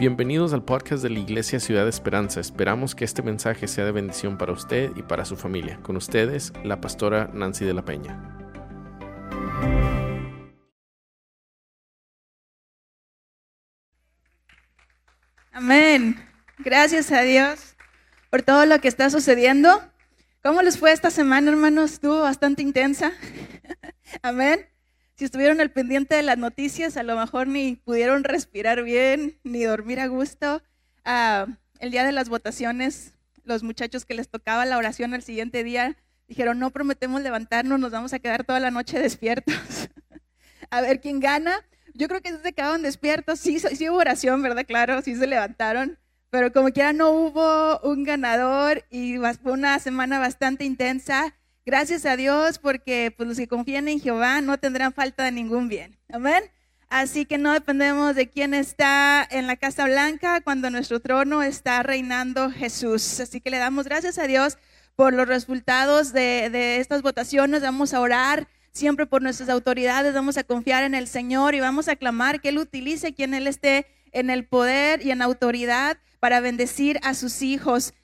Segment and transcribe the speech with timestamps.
[0.00, 2.40] Bienvenidos al podcast de la Iglesia Ciudad de Esperanza.
[2.40, 5.78] Esperamos que este mensaje sea de bendición para usted y para su familia.
[5.82, 8.18] Con ustedes, la pastora Nancy de la Peña.
[15.52, 16.16] Amén.
[16.56, 17.76] Gracias a Dios
[18.30, 19.82] por todo lo que está sucediendo.
[20.42, 21.92] ¿Cómo les fue esta semana, hermanos?
[21.92, 23.12] Estuvo bastante intensa.
[24.22, 24.66] Amén.
[25.20, 29.64] Si estuvieron al pendiente de las noticias, a lo mejor ni pudieron respirar bien, ni
[29.64, 30.62] dormir a gusto.
[31.04, 31.46] Ah,
[31.78, 35.98] el día de las votaciones, los muchachos que les tocaba la oración al siguiente día
[36.26, 39.54] dijeron, no prometemos levantarnos, nos vamos a quedar toda la noche despiertos.
[40.70, 41.66] a ver quién gana.
[41.92, 43.40] Yo creo que se quedaron despiertos.
[43.40, 44.64] Sí, sí hubo oración, ¿verdad?
[44.66, 45.98] Claro, sí se levantaron.
[46.30, 51.34] Pero como quiera no hubo un ganador y fue una semana bastante intensa.
[51.66, 55.68] Gracias a Dios porque pues, los que confían en Jehová no tendrán falta de ningún
[55.68, 55.96] bien.
[56.12, 56.42] Amén.
[56.88, 61.82] Así que no dependemos de quién está en la Casa Blanca cuando nuestro trono está
[61.84, 63.20] reinando Jesús.
[63.20, 64.58] Así que le damos gracias a Dios
[64.96, 67.62] por los resultados de, de estas votaciones.
[67.62, 70.14] Vamos a orar siempre por nuestras autoridades.
[70.14, 73.46] Vamos a confiar en el Señor y vamos a clamar que Él utilice quien Él
[73.46, 77.94] esté en el poder y en autoridad para bendecir a sus hijos.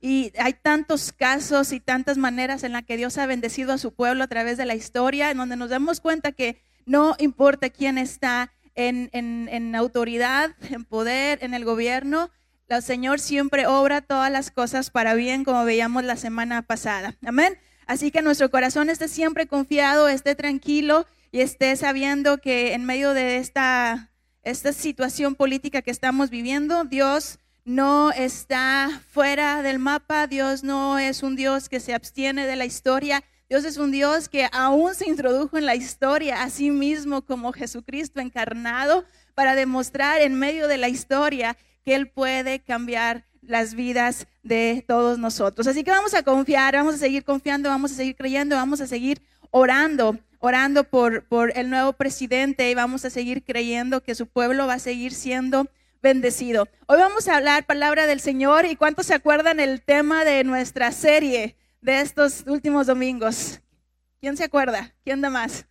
[0.00, 3.92] Y hay tantos casos y tantas maneras en las que Dios ha bendecido a su
[3.92, 7.98] pueblo a través de la historia, en donde nos damos cuenta que no importa quién
[7.98, 12.30] está en, en autoridad, en poder, en el gobierno,
[12.76, 17.16] el Señor siempre obra todas las cosas para bien, como veíamos la semana pasada.
[17.26, 17.58] Amén.
[17.86, 23.12] Así que nuestro corazón esté siempre confiado, esté tranquilo y esté sabiendo que en medio
[23.12, 24.10] de esta
[24.42, 31.22] esta situación política que estamos viviendo, Dios no está fuera del mapa, Dios no es
[31.22, 35.08] un Dios que se abstiene de la historia, Dios es un Dios que aún se
[35.08, 40.78] introdujo en la historia a sí mismo como Jesucristo encarnado para demostrar en medio de
[40.78, 45.66] la historia que Él puede cambiar las vidas de todos nosotros.
[45.66, 48.86] Así que vamos a confiar, vamos a seguir confiando, vamos a seguir creyendo, vamos a
[48.86, 54.26] seguir orando orando por, por el nuevo presidente y vamos a seguir creyendo que su
[54.26, 55.68] pueblo va a seguir siendo
[56.02, 56.68] bendecido.
[56.86, 60.92] Hoy vamos a hablar palabra del Señor y cuántos se acuerdan el tema de nuestra
[60.92, 63.60] serie de estos últimos domingos.
[64.20, 64.94] ¿Quién se acuerda?
[65.04, 65.66] ¿Quién da más?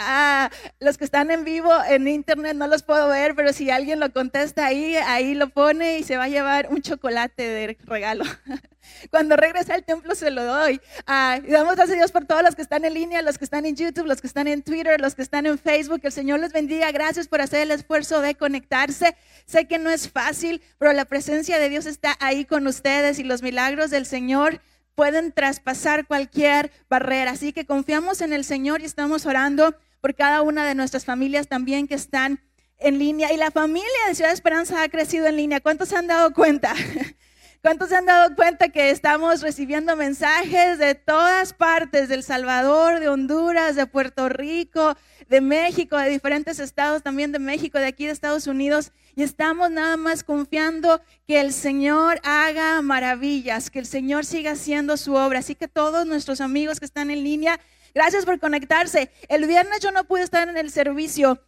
[0.00, 0.48] Ah,
[0.78, 4.12] los que están en vivo en internet no los puedo ver, pero si alguien lo
[4.12, 8.24] contesta ahí, ahí lo pone y se va a llevar un chocolate de regalo.
[9.10, 10.80] Cuando regrese al templo se lo doy.
[11.08, 13.44] Ah, y damos gracias a Dios por todos los que están en línea, los que
[13.44, 16.00] están en YouTube, los que están en Twitter, los que están en Facebook.
[16.04, 16.92] El Señor les bendiga.
[16.92, 19.16] Gracias por hacer el esfuerzo de conectarse.
[19.46, 23.24] Sé que no es fácil, pero la presencia de Dios está ahí con ustedes y
[23.24, 24.60] los milagros del Señor
[24.94, 27.32] pueden traspasar cualquier barrera.
[27.32, 31.48] Así que confiamos en el Señor y estamos orando por cada una de nuestras familias
[31.48, 32.40] también que están
[32.78, 33.32] en línea.
[33.32, 35.60] Y la familia de Ciudad Esperanza ha crecido en línea.
[35.60, 36.74] ¿Cuántos se han dado cuenta?
[37.60, 43.08] ¿Cuántos se han dado cuenta que estamos recibiendo mensajes de todas partes, del Salvador, de
[43.08, 44.96] Honduras, de Puerto Rico,
[45.28, 48.92] de México, de diferentes estados también de México, de aquí de Estados Unidos?
[49.16, 54.96] Y estamos nada más confiando que el Señor haga maravillas, que el Señor siga haciendo
[54.96, 55.40] su obra.
[55.40, 57.58] Así que todos nuestros amigos que están en línea,
[57.94, 59.10] Gracias por conectarse.
[59.28, 61.40] El viernes yo no pude estar en el servicio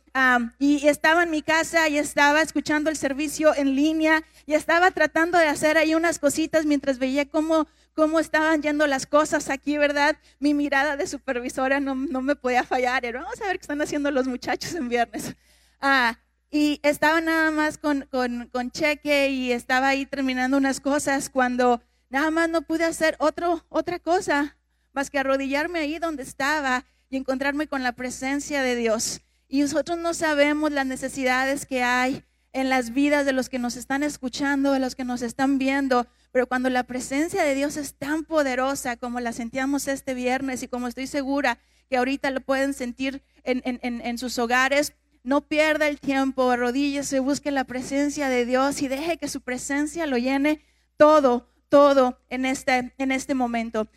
[0.58, 5.38] y estaba en mi casa y estaba escuchando el servicio en línea y estaba tratando
[5.38, 10.16] de hacer ahí unas cositas mientras veía cómo, cómo estaban yendo las cosas aquí, ¿verdad?
[10.40, 13.04] Mi mirada de supervisora no, me podía fallar.
[13.04, 15.36] Era, vamos a ver qué están haciendo los muchachos en viernes.
[15.80, 16.18] Ah,
[16.50, 21.80] y estaba nada más con, con, con cheque y estaba ahí terminando unas cosas cuando
[22.08, 24.56] nada más no pude hacer otro, otra cosa
[24.92, 29.20] más que arrodillarme ahí donde estaba y encontrarme con la presencia de Dios.
[29.48, 33.76] Y nosotros no sabemos las necesidades que hay en las vidas de los que nos
[33.76, 37.94] están escuchando, de los que nos están viendo, pero cuando la presencia de Dios es
[37.94, 41.58] tan poderosa como la sentíamos este viernes y como estoy segura
[41.88, 47.50] que ahorita lo pueden sentir en, en sus hogares, no pierda el tiempo, arrodíllese, busque
[47.50, 50.62] la presencia de Dios y deje que su presencia lo llene
[50.96, 53.88] todo, todo en este, en este momento.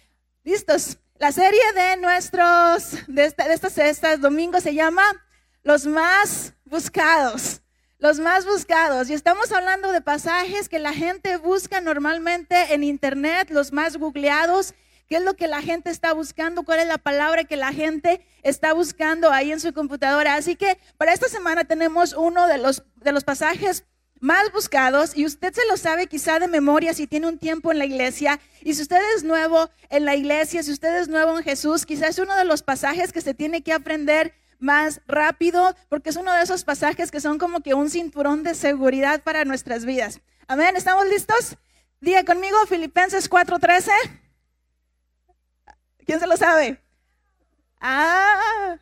[0.45, 0.97] ¿Listos?
[1.19, 5.01] La serie de nuestros, de, estos, estos domingos se llama
[5.63, 7.61] Los más buscados.
[7.97, 9.09] Los más buscados.
[9.09, 14.73] Y estamos hablando de pasajes que la gente busca normalmente en internet, los más googleados.
[15.07, 16.63] ¿Qué es lo que la gente está buscando?
[16.63, 20.35] ¿Cuál es la palabra que la gente está buscando ahí en su computadora?
[20.35, 23.85] Así que para esta semana tenemos uno de los, de los pasajes
[24.23, 27.77] más buscados y usted se lo sabe quizá de memoria si tiene un tiempo en
[27.77, 31.43] la iglesia y si usted es nuevo en la iglesia, si usted es nuevo en
[31.43, 36.09] Jesús, quizás es uno de los pasajes que se tiene que aprender más rápido, porque
[36.09, 39.83] es uno de esos pasajes que son como que un cinturón de seguridad para nuestras
[39.83, 40.21] vidas.
[40.47, 41.57] Amén, ¿estamos listos?
[41.99, 43.91] Diga conmigo Filipenses 4:13.
[46.05, 46.81] ¿Quién se lo sabe?
[47.81, 48.77] Ah,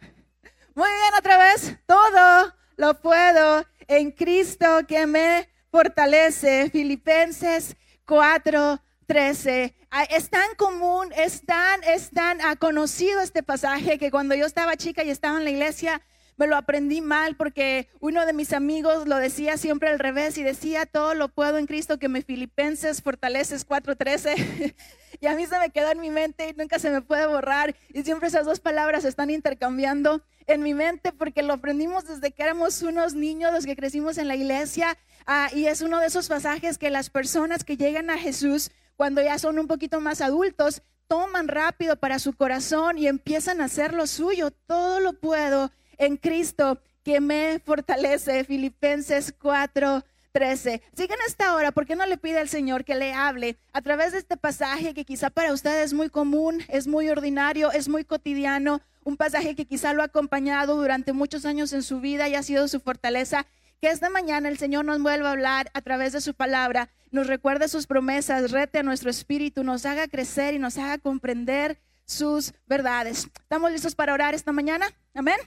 [0.76, 1.78] muy bien, otra vez.
[1.88, 6.70] Todo lo puedo en Cristo que me fortalece.
[6.70, 9.74] Filipenses 4:13.
[9.92, 14.46] Ah, es tan común, es tan, es tan ah, conocido este pasaje que cuando yo
[14.46, 16.02] estaba chica y estaba en la iglesia,
[16.38, 20.44] me lo aprendí mal porque uno de mis amigos lo decía siempre al revés y
[20.44, 24.74] decía, todo lo puedo en Cristo que me filipenses, fortaleces 4.13.
[25.20, 27.76] y a mí se me quedó en mi mente y nunca se me puede borrar.
[27.90, 32.32] Y siempre esas dos palabras se están intercambiando en mi mente porque lo aprendimos desde
[32.32, 34.98] que éramos unos niños, los que crecimos en la iglesia.
[35.26, 38.72] Ah, y es uno de esos pasajes que las personas que llegan a Jesús
[39.02, 43.66] cuando ya son un poquito más adultos, toman rápido para su corazón y empiezan a
[43.66, 44.52] hacer lo suyo.
[44.52, 48.44] Todo lo puedo en Cristo que me fortalece.
[48.44, 50.04] Filipenses 4.
[50.32, 50.82] 13.
[50.96, 54.14] Sigan esta hora, ¿por qué no le pide al Señor que le hable a través
[54.14, 58.04] de este pasaje que quizá para usted es muy común, es muy ordinario, es muy
[58.06, 62.36] cotidiano, un pasaje que quizá lo ha acompañado durante muchos años en su vida y
[62.36, 63.46] ha sido su fortaleza?
[63.82, 67.28] Que esta mañana el Señor nos vuelva a hablar a través de su palabra, nos
[67.28, 72.54] recuerde sus promesas, rete a nuestro espíritu, nos haga crecer y nos haga comprender sus
[72.68, 73.28] verdades.
[73.42, 74.88] ¿Estamos listos para orar esta mañana?
[75.16, 75.38] Amén.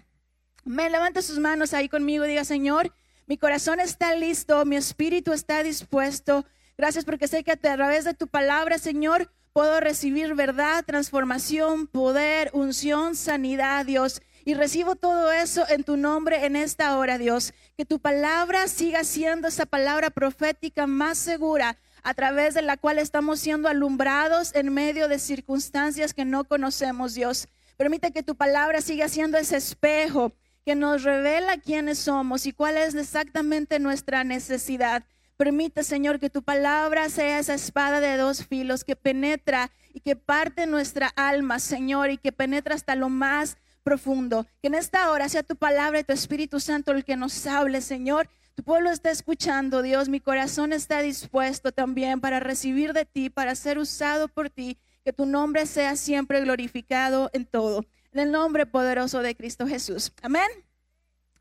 [0.64, 2.92] Me levante sus manos ahí conmigo y diga, Señor,
[3.26, 6.44] mi corazón está listo, mi espíritu está dispuesto.
[6.76, 12.50] Gracias porque sé que a través de tu palabra, Señor, puedo recibir verdad, transformación, poder,
[12.52, 14.20] unción, sanidad, Dios.
[14.44, 17.54] Y recibo todo eso en tu nombre en esta hora, Dios.
[17.78, 22.98] Que tu palabra siga siendo esa palabra profética más segura a través de la cual
[22.98, 27.48] estamos siendo alumbrados en medio de circunstancias que no conocemos, Dios.
[27.78, 32.76] Permite que tu palabra siga siendo ese espejo que nos revela quiénes somos y cuál
[32.76, 35.04] es exactamente nuestra necesidad.
[35.36, 40.16] Permite, Señor, que tu palabra sea esa espada de dos filos que penetra y que
[40.16, 44.46] parte nuestra alma, Señor, y que penetra hasta lo más profundo.
[44.62, 47.80] Que en esta hora sea tu palabra y tu Espíritu Santo el que nos hable,
[47.80, 48.28] Señor.
[48.54, 50.08] Tu pueblo está escuchando, Dios.
[50.08, 54.78] Mi corazón está dispuesto también para recibir de ti, para ser usado por ti.
[55.04, 57.84] Que tu nombre sea siempre glorificado en todo.
[58.14, 60.12] En el nombre poderoso de Cristo Jesús.
[60.22, 60.46] Amén.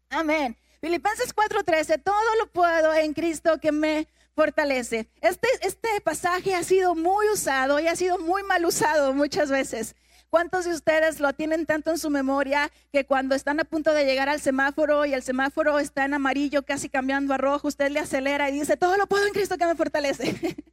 [0.09, 0.57] Amén.
[0.81, 5.07] Filipenses 4:13, todo lo puedo en Cristo que me fortalece.
[5.21, 9.95] Este, este pasaje ha sido muy usado y ha sido muy mal usado muchas veces.
[10.31, 14.05] ¿Cuántos de ustedes lo tienen tanto en su memoria que cuando están a punto de
[14.05, 17.99] llegar al semáforo y el semáforo está en amarillo, casi cambiando a rojo, usted le
[17.99, 20.35] acelera y dice, todo lo puedo en Cristo que me fortalece?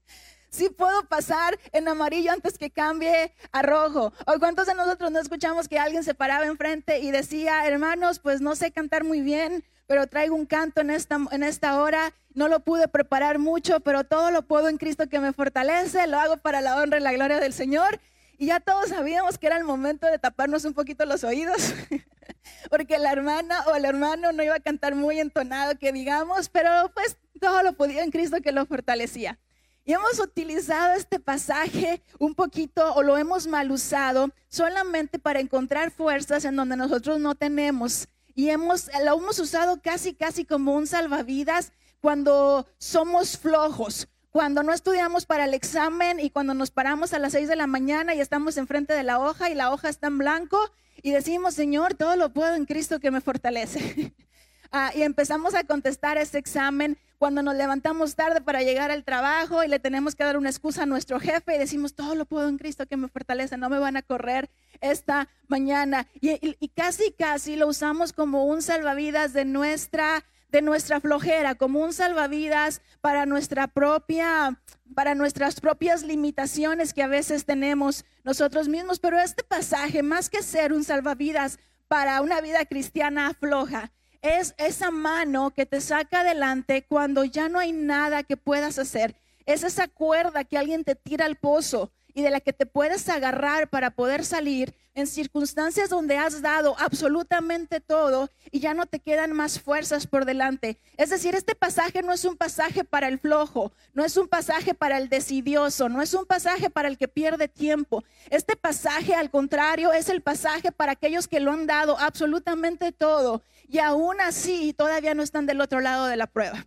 [0.51, 4.13] sí puedo pasar en amarillo antes que cambie a rojo.
[4.27, 8.41] ¿O cuántos de nosotros no escuchamos que alguien se paraba enfrente y decía, hermanos, pues
[8.41, 12.49] no sé cantar muy bien, pero traigo un canto en esta, en esta hora, no
[12.49, 16.37] lo pude preparar mucho, pero todo lo puedo en Cristo que me fortalece, lo hago
[16.37, 18.01] para la honra y la gloria del Señor.
[18.39, 21.75] Y ya todos sabíamos que era el momento de taparnos un poquito los oídos,
[22.71, 26.71] porque la hermana o el hermano no iba a cantar muy entonado, que digamos, pero
[26.95, 29.39] pues todo lo podía en Cristo que lo fortalecía.
[29.85, 35.91] Y hemos utilizado este pasaje un poquito o lo hemos mal usado solamente para encontrar
[35.91, 38.09] fuerzas en donde nosotros no tenemos.
[38.35, 44.73] Y hemos, lo hemos usado casi, casi como un salvavidas cuando somos flojos, cuando no
[44.73, 48.21] estudiamos para el examen y cuando nos paramos a las 6 de la mañana y
[48.21, 50.59] estamos enfrente de la hoja y la hoja está en blanco
[51.03, 54.15] y decimos, Señor, todo lo puedo en Cristo que me fortalece.
[54.73, 59.63] Ah, y empezamos a contestar ese examen cuando nos levantamos tarde para llegar al trabajo
[59.63, 62.49] y le tenemos que dar una excusa a nuestro jefe y decimos, todo lo puedo
[62.49, 64.49] en Cristo que me fortalece, no me van a correr
[64.81, 66.07] esta mañana.
[66.23, 71.93] Y, casi, casi lo usamos como un salvavidas de nuestra de nuestra flojera, como un
[71.93, 74.59] salvavidas para nuestra propia
[74.95, 80.43] para nuestras propias limitaciones que a veces tenemos nosotros mismos, pero este pasaje más que
[80.43, 86.85] ser un salvavidas para una vida cristiana floja, es esa mano que te saca adelante
[86.87, 89.15] cuando ya no hay nada que puedas hacer.
[89.47, 93.09] Es esa cuerda que alguien te tira al pozo y de la que te puedes
[93.09, 99.01] agarrar para poder salir en circunstancias donde has dado absolutamente todo y ya no te
[99.01, 100.79] quedan más fuerzas por delante.
[100.97, 104.75] Es decir, este pasaje no es un pasaje para el flojo, no es un pasaje
[104.75, 108.05] para el decidioso, no es un pasaje para el que pierde tiempo.
[108.31, 113.43] Este pasaje, al contrario, es el pasaje para aquellos que lo han dado absolutamente todo
[113.69, 116.67] y aún así todavía no están del otro lado de la prueba.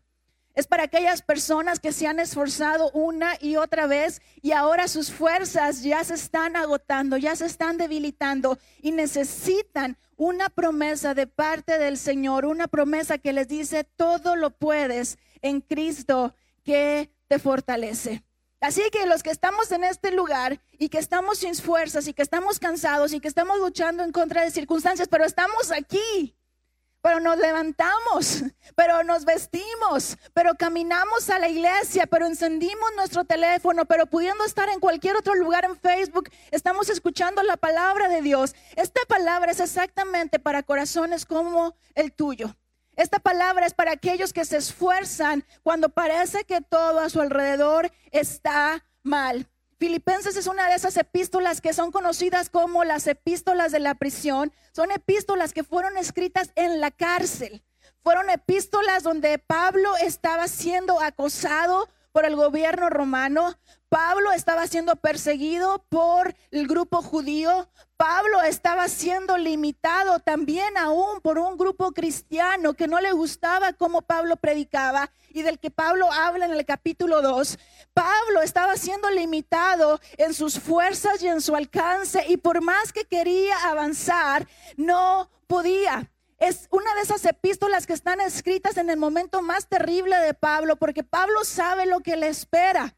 [0.54, 5.12] Es para aquellas personas que se han esforzado una y otra vez y ahora sus
[5.12, 11.80] fuerzas ya se están agotando, ya se están debilitando y necesitan una promesa de parte
[11.80, 18.24] del Señor, una promesa que les dice, todo lo puedes en Cristo que te fortalece.
[18.62, 22.22] Así que los que estamos en este lugar y que estamos sin fuerzas y que
[22.22, 26.38] estamos cansados y que estamos luchando en contra de circunstancias, pero estamos aquí,
[27.04, 28.44] pero nos levantamos,
[28.76, 34.70] pero nos vestimos, pero caminamos a la iglesia, pero encendimos nuestro teléfono, pero pudiendo estar
[34.70, 38.56] en cualquier otro lugar en Facebook, estamos escuchando la palabra de Dios.
[38.78, 42.56] Esta palabra es exactamente para corazones como el tuyo.
[42.96, 47.92] Esta palabra es para aquellos que se esfuerzan cuando parece que todo a su alrededor
[48.12, 49.50] está mal.
[49.80, 54.54] Filipenses es una de esas epístolas que son conocidas como las epístolas de la prisión.
[54.72, 57.64] Son epístolas que fueron escritas en la cárcel.
[58.02, 63.58] Fueron epístolas donde Pablo estaba siendo acosado por el gobierno romano.
[63.90, 67.70] Pablo estaba siendo perseguido por el grupo judío.
[67.98, 74.02] Pablo estaba siendo limitado también aún por un grupo cristiano que no le gustaba cómo
[74.02, 77.58] Pablo predicaba y del que Pablo habla en el capítulo 2.
[77.94, 83.06] Pablo estaba siendo limitado en sus fuerzas y en su alcance y por más que
[83.06, 84.48] quería avanzar,
[84.78, 86.10] no podía.
[86.40, 90.76] Es una de esas epístolas que están escritas en el momento más terrible de Pablo,
[90.76, 92.96] porque Pablo sabe lo que le espera.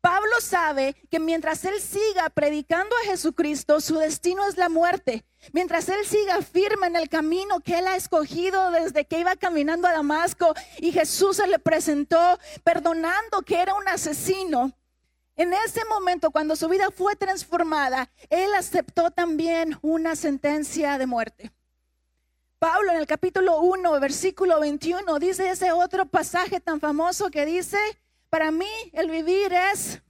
[0.00, 5.24] Pablo sabe que mientras él siga predicando a Jesucristo, su destino es la muerte.
[5.52, 9.88] Mientras él siga firme en el camino que él ha escogido desde que iba caminando
[9.88, 14.72] a Damasco y Jesús se le presentó perdonando que era un asesino.
[15.36, 21.52] En ese momento, cuando su vida fue transformada, él aceptó también una sentencia de muerte.
[22.58, 27.78] Pablo en el capítulo 1, versículo 21, dice ese otro pasaje tan famoso que dice,
[28.30, 30.00] para mí el vivir es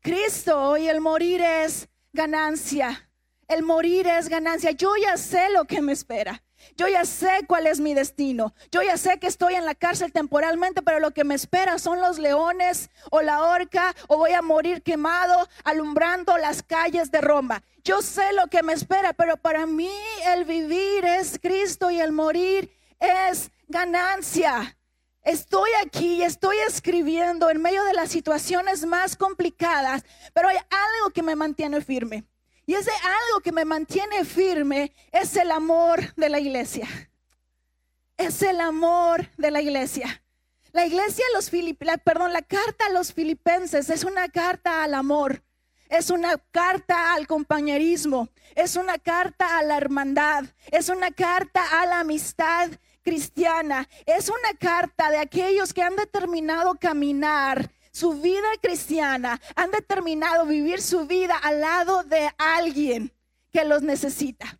[0.00, 3.08] Cristo y el morir es ganancia.
[3.46, 4.72] El morir es ganancia.
[4.72, 6.42] Yo ya sé lo que me espera.
[6.76, 8.54] Yo ya sé cuál es mi destino.
[8.72, 12.00] Yo ya sé que estoy en la cárcel temporalmente, pero lo que me espera son
[12.00, 17.62] los leones o la horca o voy a morir quemado alumbrando las calles de Roma.
[17.84, 19.92] Yo sé lo que me espera, pero para mí
[20.26, 24.76] el vivir es Cristo y el morir es ganancia.
[25.24, 30.04] Estoy aquí y estoy escribiendo en medio de las situaciones más complicadas,
[30.34, 32.24] pero hay algo que me mantiene firme.
[32.66, 36.86] Y ese algo que me mantiene firme es el amor de la iglesia.
[38.18, 40.22] Es el amor de la iglesia.
[40.72, 41.50] La iglesia, los
[42.04, 45.42] perdón, la carta a los filipenses es una carta al amor,
[45.88, 51.86] es una carta al compañerismo, es una carta a la hermandad, es una carta a
[51.86, 52.70] la amistad
[53.04, 60.46] cristiana, es una carta de aquellos que han determinado caminar su vida cristiana, han determinado
[60.46, 63.12] vivir su vida al lado de alguien
[63.52, 64.58] que los necesita.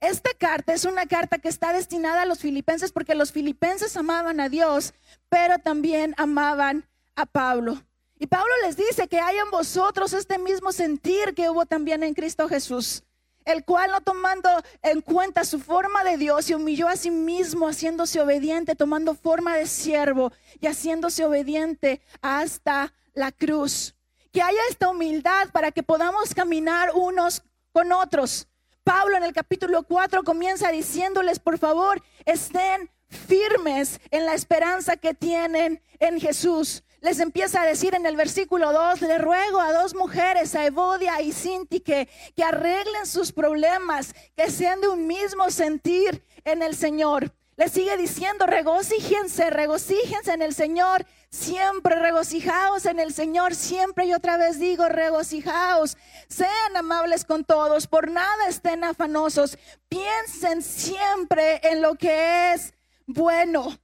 [0.00, 4.40] Esta carta es una carta que está destinada a los filipenses porque los filipenses amaban
[4.40, 4.94] a Dios,
[5.28, 6.86] pero también amaban
[7.16, 7.82] a Pablo.
[8.18, 12.14] Y Pablo les dice que hay en vosotros este mismo sentir que hubo también en
[12.14, 13.02] Cristo Jesús
[13.44, 14.48] el cual no tomando
[14.82, 19.56] en cuenta su forma de Dios, se humilló a sí mismo, haciéndose obediente, tomando forma
[19.56, 23.94] de siervo y haciéndose obediente hasta la cruz.
[24.32, 28.48] Que haya esta humildad para que podamos caminar unos con otros.
[28.82, 35.14] Pablo en el capítulo 4 comienza diciéndoles, por favor, estén firmes en la esperanza que
[35.14, 39.94] tienen en Jesús les empieza a decir en el versículo 2, le ruego a dos
[39.94, 42.08] mujeres, a Evodia y Sinti, que,
[42.42, 47.30] arreglen sus problemas, que sean de un mismo sentir en el Señor.
[47.56, 54.14] Le sigue diciendo, regocíjense, regocíjense en el Señor, siempre regocijaos en el Señor, siempre y
[54.14, 59.58] otra vez digo, regocijaos, sean amables con todos, por nada estén afanosos,
[59.90, 62.72] piensen siempre en lo que es
[63.06, 63.78] bueno.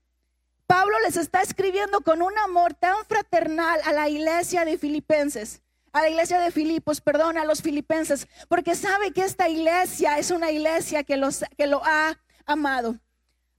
[0.71, 5.61] Pablo les está escribiendo con un amor tan fraternal a la iglesia de Filipenses,
[5.91, 10.31] a la iglesia de Filipos, perdón, a los filipenses, porque sabe que esta iglesia es
[10.31, 12.95] una iglesia que, los, que lo ha amado.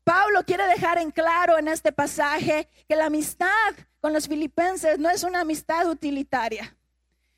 [0.04, 5.10] Pablo quiere dejar en claro en este pasaje que la amistad con los filipenses no
[5.10, 6.74] es una amistad utilitaria,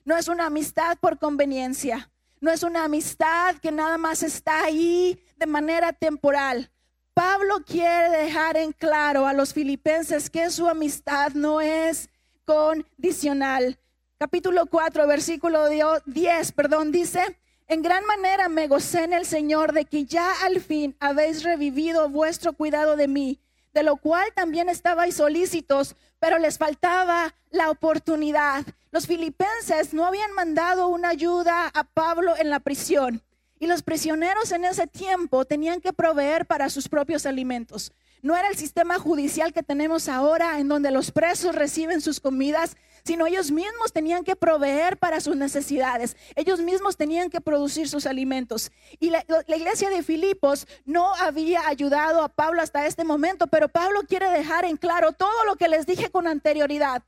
[0.05, 5.21] no es una amistad por conveniencia, no es una amistad que nada más está ahí
[5.37, 6.71] de manera temporal.
[7.15, 12.11] Pablo quiere dejar en claro a los filipenses que su amistad no es
[12.45, 13.79] condicional.
[14.19, 15.69] Capítulo 4, versículo
[16.07, 20.61] 10, perdón, dice, en gran manera me gocé en el Señor de que ya al
[20.61, 23.39] fin habéis revivido vuestro cuidado de mí,
[23.73, 28.67] de lo cual también estabais solícitos, pero les faltaba la oportunidad.
[28.91, 33.23] Los filipenses no habían mandado una ayuda a Pablo en la prisión.
[33.59, 37.93] Y los prisioneros en ese tiempo tenían que proveer para sus propios alimentos.
[38.25, 42.75] No era el sistema judicial que tenemos ahora en donde los presos reciben sus comidas,
[43.05, 46.17] sino ellos mismos tenían que proveer para sus necesidades.
[46.35, 48.73] Ellos mismos tenían que producir sus alimentos.
[48.99, 53.69] Y la, la, iglesia de Filipos no había ayudado a Pablo hasta este momento, pero
[53.69, 57.03] Pablo quiere dejar en claro todo lo que les dije con anterioridad.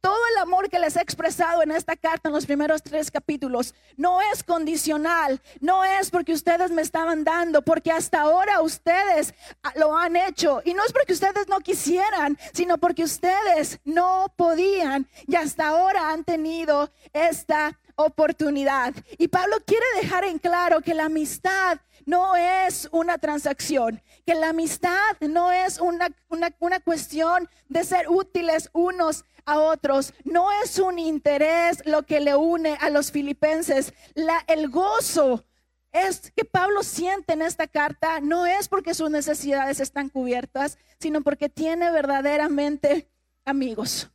[0.00, 3.74] Todo el amor que les he expresado en esta carta en los primeros tres capítulos
[3.96, 9.34] no es condicional, no es porque ustedes me estaban dando, porque hasta ahora ustedes
[9.74, 10.62] lo han hecho.
[10.64, 16.10] Y no es porque ustedes no quisieran, sino porque ustedes no podían y hasta ahora
[16.10, 18.94] han tenido esta oportunidad.
[19.18, 24.50] Y Pablo quiere dejar en claro que la amistad no es una transacción, que la
[24.50, 30.14] amistad no es una, una, una cuestión de ser útiles unos a otros.
[30.24, 33.92] No es un interés lo que le une a los filipenses.
[34.14, 35.44] La, el gozo
[35.90, 41.22] es que Pablo siente en esta carta no es porque sus necesidades están cubiertas, sino
[41.22, 43.08] porque tiene verdaderamente
[43.44, 44.08] amigos.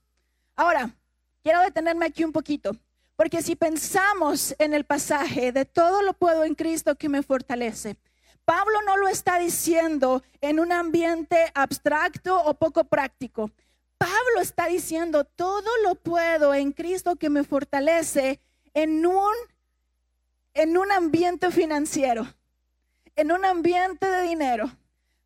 [0.55, 0.89] Ahora,
[1.41, 2.77] quiero detenerme aquí un poquito,
[3.15, 7.97] porque si pensamos en el pasaje de todo lo puedo en Cristo que me fortalece,
[8.45, 13.51] Pablo no lo está diciendo en un ambiente abstracto o poco práctico.
[13.97, 18.41] Pablo está diciendo, todo lo puedo en Cristo que me fortalece
[18.73, 19.33] en un,
[20.53, 22.27] en un ambiente financiero,
[23.15, 24.69] en un ambiente de dinero.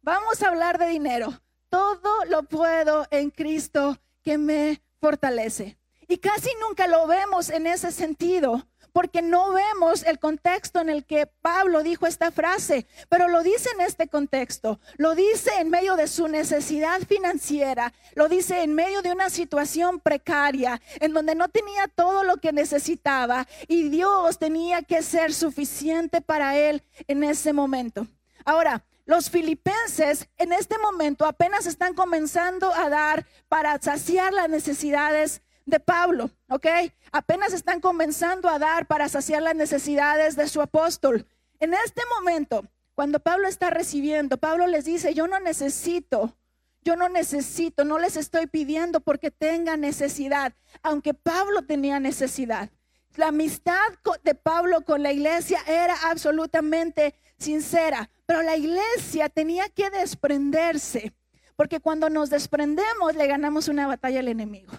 [0.02, 1.42] Vamos a hablar de dinero.
[1.70, 5.78] Todo lo puedo en Cristo que me fortalece.
[6.08, 8.66] Y casi nunca lo vemos en ese sentido
[8.98, 13.70] porque no vemos el contexto en el que Pablo dijo esta frase, pero lo dice
[13.76, 19.04] en este contexto, lo dice en medio de su necesidad financiera, lo dice en medio
[19.04, 24.82] de una situación precaria, en donde no tenía todo lo que necesitaba y Dios tenía
[24.82, 28.08] que ser suficiente para él en ese momento.
[28.46, 35.44] Ahora, los filipenses en este momento apenas están comenzando a dar para saciar las necesidades
[35.68, 36.66] de Pablo, ¿ok?
[37.12, 41.28] Apenas están comenzando a dar para saciar las necesidades de su apóstol.
[41.60, 46.36] En este momento, cuando Pablo está recibiendo, Pablo les dice, yo no necesito,
[46.84, 52.70] yo no necesito, no les estoy pidiendo porque tenga necesidad, aunque Pablo tenía necesidad.
[53.18, 53.76] La amistad
[54.24, 61.14] de Pablo con la iglesia era absolutamente sincera, pero la iglesia tenía que desprenderse,
[61.58, 64.72] porque cuando nos desprendemos le ganamos una batalla al enemigo.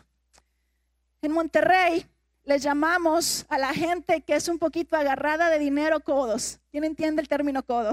[1.20, 2.06] En Monterrey
[2.44, 6.60] les llamamos a la gente que es un poquito agarrada de dinero codos.
[6.70, 7.92] ¿Quién entiende el término codo?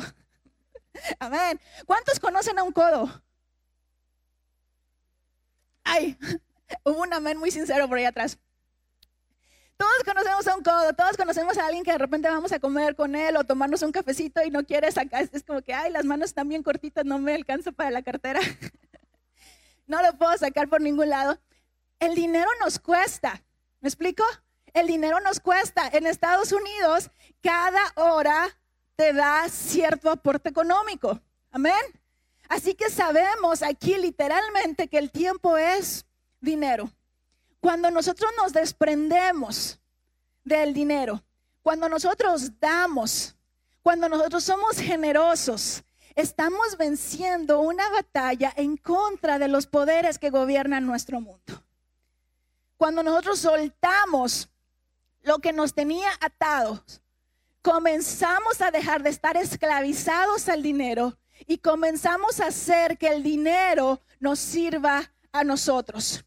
[1.19, 1.59] Amén.
[1.85, 3.21] ¿Cuántos conocen a un codo?
[5.83, 6.17] Ay,
[6.83, 8.37] hubo un amén muy sincero por ahí atrás.
[9.75, 12.95] Todos conocemos a un codo, todos conocemos a alguien que de repente vamos a comer
[12.95, 15.27] con él o tomarnos un cafecito y no quiere sacar.
[15.33, 18.39] Es como que, ay, las manos están bien cortitas, no me alcanzo para la cartera.
[19.87, 21.39] no lo puedo sacar por ningún lado
[21.99, 23.41] el dinero nos cuesta.
[23.81, 24.23] ¿Me explico?
[24.73, 25.89] El dinero nos cuesta.
[25.91, 27.09] En Estados Unidos,
[27.41, 28.57] cada hora
[28.95, 31.19] te da cierto aporte económico.
[31.51, 31.73] Amén.
[32.49, 36.05] Así que sabemos aquí literalmente que el tiempo es
[36.39, 36.91] dinero.
[37.59, 39.79] Cuando nosotros nos desprendemos
[40.43, 41.23] del dinero,
[41.63, 43.35] cuando nosotros damos,
[43.81, 45.83] cuando nosotros somos generosos,
[46.15, 51.63] estamos venciendo una batalla en contra de los poderes que gobiernan nuestro mundo.
[52.85, 54.47] Cuando nosotros soltamos
[55.23, 57.01] lo que nos tenía atados,
[57.63, 61.17] comenzamos a dejar de estar esclavizados al dinero
[61.47, 66.23] y comenzamos a hacer que el dinero nos sirva a nosotros.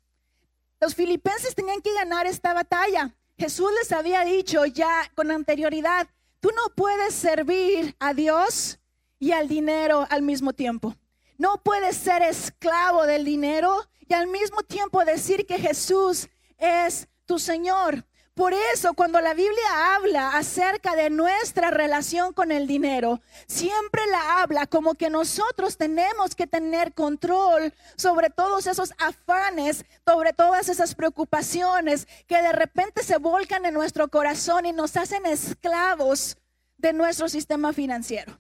[0.81, 3.14] Los filipenses tenían que ganar esta batalla.
[3.37, 6.09] Jesús les había dicho ya con anterioridad,
[6.40, 8.81] tú no puedes servir a Dios
[9.21, 10.97] y al dinero al mismo tiempo.
[11.37, 17.38] No puedes ser esclavo del dinero y al mismo tiempo decir que Jesús es tu
[17.38, 18.05] Señor.
[18.38, 24.40] Por eso cuando la Biblia habla acerca de nuestra relación con el dinero, siempre la
[24.40, 30.94] habla como que nosotros tenemos que tener control sobre todos esos afanes, sobre todas esas
[30.94, 36.38] preocupaciones que de repente se volcan en nuestro corazón y nos hacen esclavos
[36.77, 38.38] de nuestro sistema financiero.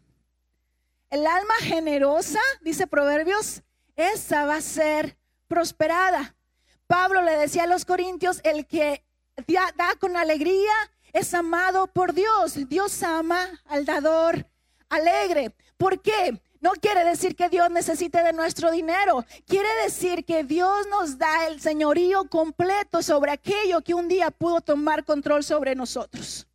[1.10, 3.64] El alma generosa, dice Proverbios,
[3.96, 6.36] esa va a ser prosperada.
[6.88, 9.04] Pablo le decía a los corintios, el que
[9.46, 10.72] da, con alegría
[11.12, 12.68] es amado por Dios.
[12.68, 14.46] Dios ama al dador
[14.88, 15.54] alegre.
[15.76, 16.40] ¿Por qué?
[16.60, 19.24] No quiere decir que Dios necesite de nuestro dinero.
[19.46, 24.62] Quiere decir que Dios nos da el señorío completo sobre aquello que un día pudo
[24.62, 26.48] tomar control sobre nosotros.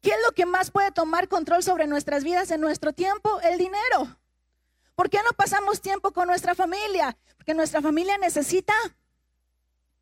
[0.00, 3.40] ¿Qué es lo que más puede tomar control sobre nuestras vidas en nuestro tiempo?
[3.40, 4.16] El dinero.
[4.94, 7.16] ¿Por qué no pasamos tiempo con nuestra familia?
[7.36, 8.74] Porque nuestra familia necesita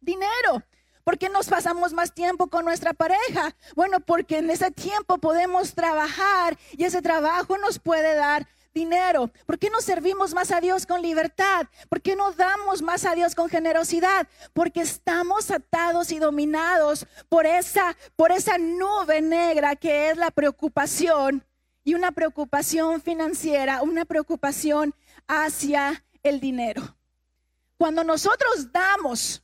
[0.00, 0.62] dinero.
[1.04, 3.54] ¿Por qué nos pasamos más tiempo con nuestra pareja?
[3.74, 8.46] Bueno, porque en ese tiempo podemos trabajar y ese trabajo nos puede dar
[8.78, 9.30] dinero?
[9.46, 11.66] ¿Por qué no servimos más a Dios con libertad?
[11.88, 14.28] ¿Por qué no damos más a Dios con generosidad?
[14.52, 21.44] Porque estamos atados y dominados por esa, por esa nube negra que es la preocupación
[21.84, 24.94] y una preocupación financiera, una preocupación
[25.26, 26.96] hacia el dinero.
[27.76, 29.42] Cuando nosotros damos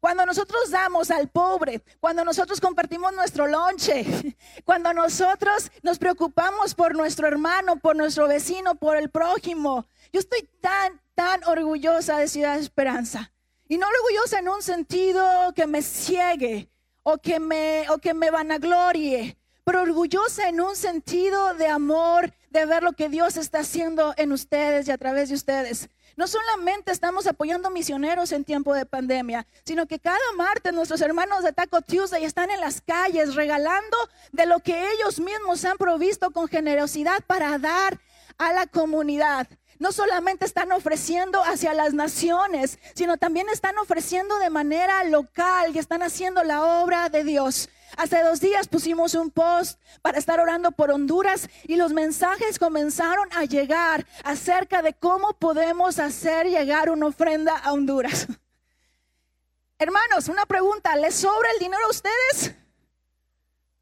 [0.00, 6.94] cuando nosotros damos al pobre, cuando nosotros compartimos nuestro lonche, cuando nosotros nos preocupamos por
[6.94, 9.86] nuestro hermano, por nuestro vecino, por el prójimo.
[10.12, 13.32] Yo estoy tan, tan orgullosa de Ciudad Esperanza.
[13.68, 16.70] Y no orgullosa en un sentido que me ciegue
[17.02, 22.64] o que me, o que me vanaglorie, pero orgullosa en un sentido de amor, de
[22.64, 25.90] ver lo que Dios está haciendo en ustedes y a través de ustedes.
[26.18, 31.44] No solamente estamos apoyando misioneros en tiempo de pandemia, sino que cada martes nuestros hermanos
[31.44, 33.96] de Taco Tuesday están en las calles regalando
[34.32, 38.00] de lo que ellos mismos han provisto con generosidad para dar
[38.36, 39.46] a la comunidad
[39.78, 45.78] no solamente están ofreciendo hacia las naciones, sino también están ofreciendo de manera local y
[45.78, 47.68] están haciendo la obra de Dios.
[47.96, 53.28] Hace dos días pusimos un post para estar orando por Honduras y los mensajes comenzaron
[53.32, 58.26] a llegar acerca de cómo podemos hacer llegar una ofrenda a Honduras.
[59.78, 62.54] Hermanos, una pregunta, ¿les sobra el dinero a ustedes?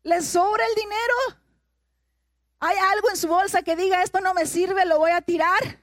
[0.02, 1.14] ¿Les sobra el dinero?
[2.60, 5.80] ¿Hay algo en su bolsa que diga esto no me sirve, lo voy a tirar?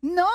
[0.00, 0.28] No,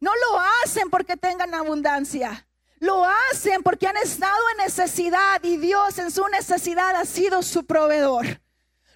[0.00, 2.46] no lo hacen porque tengan abundancia.
[2.80, 7.66] Lo hacen porque han estado en necesidad y Dios en su necesidad ha sido su
[7.66, 8.40] proveedor.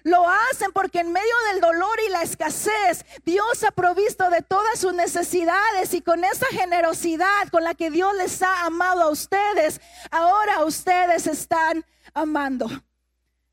[0.01, 4.79] Lo hacen porque en medio del dolor y la escasez, Dios ha provisto de todas
[4.79, 9.81] sus necesidades y con esa generosidad con la que Dios les ha amado a ustedes,
[10.11, 12.67] ahora ustedes están amando.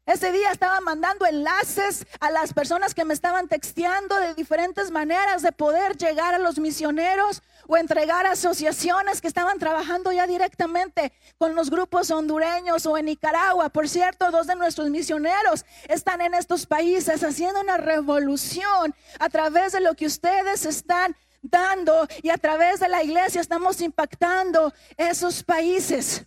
[0.05, 5.43] Ese día estaba mandando enlaces a las personas que me estaban texteando de diferentes maneras
[5.43, 7.43] de poder llegar a los misioneros
[7.73, 13.71] o entregar asociaciones que estaban trabajando ya directamente con los grupos hondureños o en Nicaragua.
[13.71, 19.73] Por cierto, dos de nuestros misioneros están en estos países haciendo una revolución a través
[19.73, 25.43] de lo que ustedes están dando y a través de la iglesia estamos impactando esos
[25.43, 26.27] países.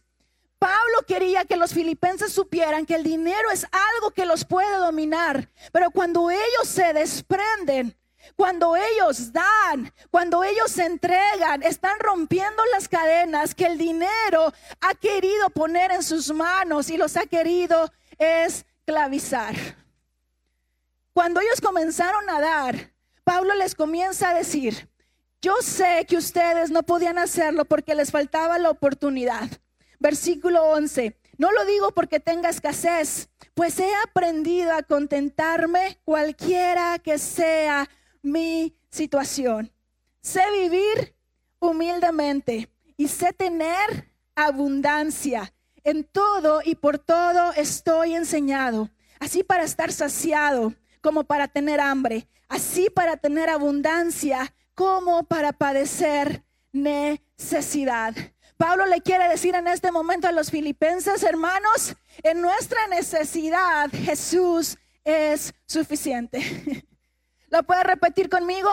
[0.58, 5.52] Pablo quería que los filipenses supieran que el dinero es algo que los puede dominar,
[5.72, 7.96] pero cuando ellos se desprenden,
[8.36, 15.50] cuando ellos dan, cuando ellos entregan, están rompiendo las cadenas que el dinero ha querido
[15.50, 19.56] poner en sus manos y los ha querido esclavizar.
[21.14, 24.90] Cuando ellos comenzaron a dar, Pablo les comienza a decir,
[25.42, 29.50] yo sé que ustedes no podían hacerlo porque les faltaba la oportunidad.
[30.00, 31.16] Versículo 11.
[31.38, 37.90] No lo digo porque tenga escasez, pues he aprendido a contentarme cualquiera que sea
[38.26, 39.72] mi situación.
[40.22, 41.16] Sé vivir
[41.60, 45.54] humildemente y sé tener abundancia.
[45.84, 52.28] En todo y por todo estoy enseñado, así para estar saciado como para tener hambre,
[52.50, 58.16] así para tener abundancia como para padecer necesidad.
[58.58, 64.78] Pablo le quiere decir en este momento a los filipenses, hermanos, en nuestra necesidad Jesús
[65.04, 66.86] es suficiente.
[67.50, 68.70] ¿Lo puede repetir conmigo?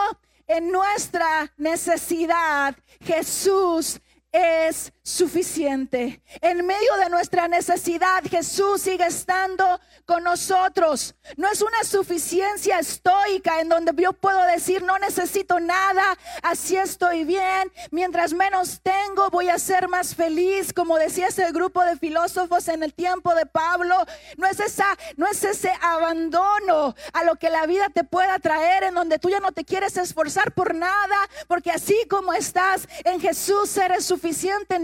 [0.47, 3.99] En nuestra necesidad Jesús
[4.31, 6.21] es suficiente.
[6.39, 11.15] En medio de nuestra necesidad, Jesús sigue estando con nosotros.
[11.35, 17.25] No es una suficiencia estoica en donde yo puedo decir no necesito nada, así estoy
[17.25, 17.71] bien.
[17.91, 22.81] Mientras menos tengo, voy a ser más feliz, como decía ese grupo de filósofos en
[22.81, 23.95] el tiempo de Pablo.
[24.37, 28.83] No es esa, no es ese abandono a lo que la vida te pueda traer
[28.83, 33.19] en donde tú ya no te quieres esforzar por nada, porque así como estás en
[33.19, 34.79] Jesús eres suficiente.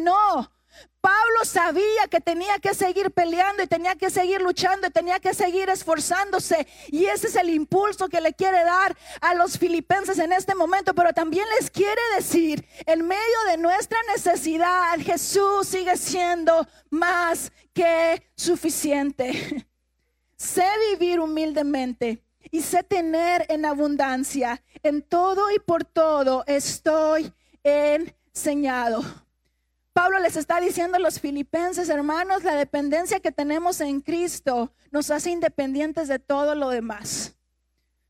[1.01, 5.33] Pablo sabía que tenía que seguir peleando y tenía que seguir luchando y tenía que
[5.33, 6.67] seguir esforzándose.
[6.87, 10.93] Y ese es el impulso que le quiere dar a los filipenses en este momento.
[10.93, 18.21] Pero también les quiere decir, en medio de nuestra necesidad, Jesús sigue siendo más que
[18.35, 19.65] suficiente.
[20.37, 24.61] sé vivir humildemente y sé tener en abundancia.
[24.83, 29.28] En todo y por todo estoy enseñado.
[29.99, 35.11] Pablo les está diciendo a los filipenses, hermanos, la dependencia que tenemos en Cristo nos
[35.11, 37.35] hace independientes de todo lo demás.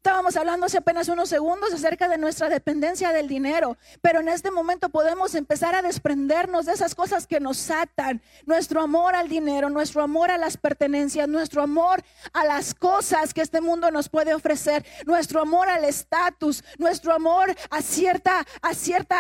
[0.10, 4.50] Estábamos hablando hace apenas unos segundos acerca de nuestra dependencia del dinero, pero en este
[4.50, 9.70] momento podemos empezar a desprendernos de esas cosas que nos atan, nuestro amor al dinero,
[9.70, 12.02] nuestro amor a las pertenencias, nuestro amor
[12.34, 17.56] a las cosas que este mundo nos puede ofrecer, nuestro amor al estatus, nuestro amor
[17.70, 19.16] a cierta a cierta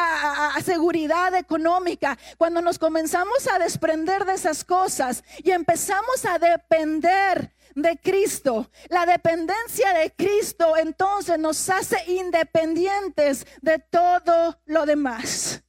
[0.65, 2.17] seguridad económica.
[2.39, 8.69] Cuando nos comenzamos a desprender de esas cosas y empezamos a depender de Cristo.
[8.89, 15.63] La dependencia de Cristo entonces nos hace independientes de todo lo demás.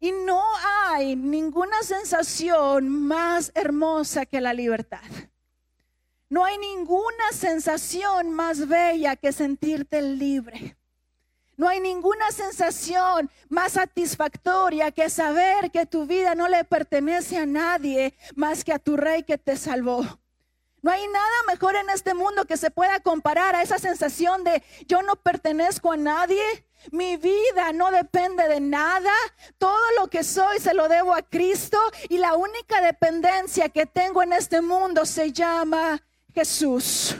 [0.00, 0.42] Y no
[0.86, 5.00] hay ninguna sensación más hermosa que la libertad.
[6.30, 10.76] No hay ninguna sensación más bella que sentirte libre.
[11.56, 17.46] No hay ninguna sensación más satisfactoria que saber que tu vida no le pertenece a
[17.46, 20.04] nadie más que a tu rey que te salvó.
[20.82, 24.62] No hay nada mejor en este mundo que se pueda comparar a esa sensación de
[24.86, 26.42] yo no pertenezco a nadie,
[26.92, 29.12] mi vida no depende de nada,
[29.58, 34.22] todo lo que soy se lo debo a Cristo y la única dependencia que tengo
[34.22, 36.00] en este mundo se llama
[36.32, 37.16] Jesús.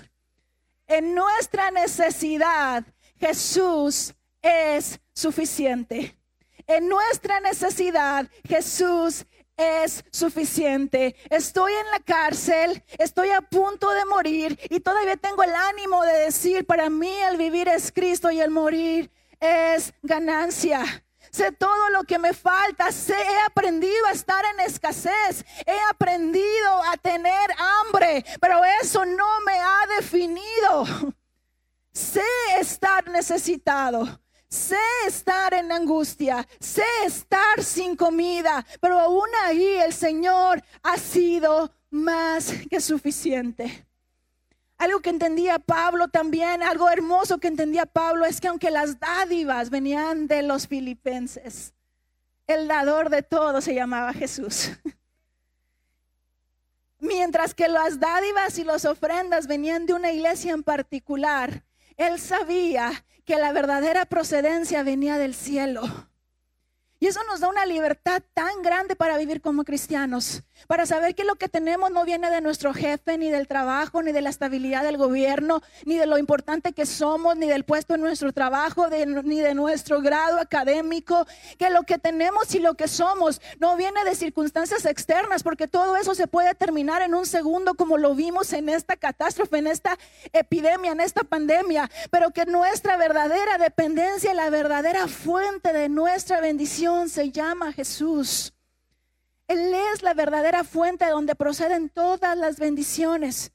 [0.86, 2.84] En nuestra necesidad,
[3.18, 6.16] Jesús es suficiente.
[6.66, 9.26] En nuestra necesidad, Jesús
[9.58, 11.16] es suficiente.
[11.28, 16.12] Estoy en la cárcel, estoy a punto de morir y todavía tengo el ánimo de
[16.20, 21.04] decir, para mí el vivir es Cristo y el morir es ganancia.
[21.30, 26.82] Sé todo lo que me falta, sé, he aprendido a estar en escasez, he aprendido
[26.90, 31.12] a tener hambre, pero eso no me ha definido.
[31.92, 32.22] Sé
[32.60, 34.20] estar necesitado.
[34.48, 41.70] Sé estar en angustia, sé estar sin comida, pero aún ahí el Señor ha sido
[41.90, 43.86] más que suficiente.
[44.78, 49.68] Algo que entendía Pablo también, algo hermoso que entendía Pablo es que aunque las dádivas
[49.68, 51.74] venían de los filipenses,
[52.46, 54.70] el dador de todo se llamaba Jesús.
[57.00, 61.64] Mientras que las dádivas y las ofrendas venían de una iglesia en particular,
[61.96, 65.82] él sabía que la verdadera procedencia venía del cielo.
[66.98, 71.24] Y eso nos da una libertad tan grande para vivir como cristianos, para saber que
[71.24, 74.82] lo que tenemos no viene de nuestro jefe, ni del trabajo, ni de la estabilidad
[74.82, 79.40] del gobierno, ni de lo importante que somos, ni del puesto en nuestro trabajo, ni
[79.40, 81.26] de nuestro grado académico,
[81.58, 85.96] que lo que tenemos y lo que somos no viene de circunstancias externas, porque todo
[85.96, 89.98] eso se puede terminar en un segundo como lo vimos en esta catástrofe, en esta
[90.32, 97.08] epidemia, en esta pandemia, pero que nuestra verdadera dependencia, la verdadera fuente de nuestra bendición,
[97.08, 98.52] se llama Jesús.
[99.48, 103.52] Él es la verdadera fuente donde proceden todas las bendiciones.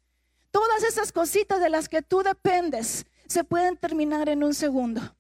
[0.50, 5.16] Todas esas cositas de las que tú dependes se pueden terminar en un segundo.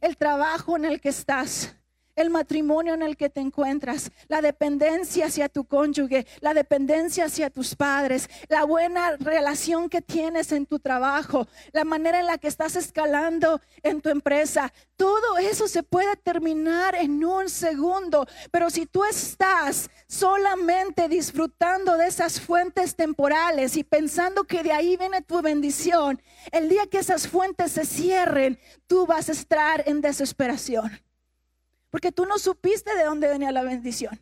[0.00, 1.74] El trabajo en el que estás,
[2.16, 7.50] el matrimonio en el que te encuentras, la dependencia hacia tu cónyuge, la dependencia hacia
[7.50, 12.48] tus padres, la buena relación que tienes en tu trabajo, la manera en la que
[12.48, 14.72] estás escalando en tu empresa.
[14.96, 22.06] Todo eso se puede terminar en un segundo, pero si tú estás solamente disfrutando de
[22.06, 27.28] esas fuentes temporales y pensando que de ahí viene tu bendición, el día que esas
[27.28, 31.05] fuentes se cierren, tú vas a estar en desesperación.
[31.96, 34.20] Porque tú no supiste de dónde venía la bendición.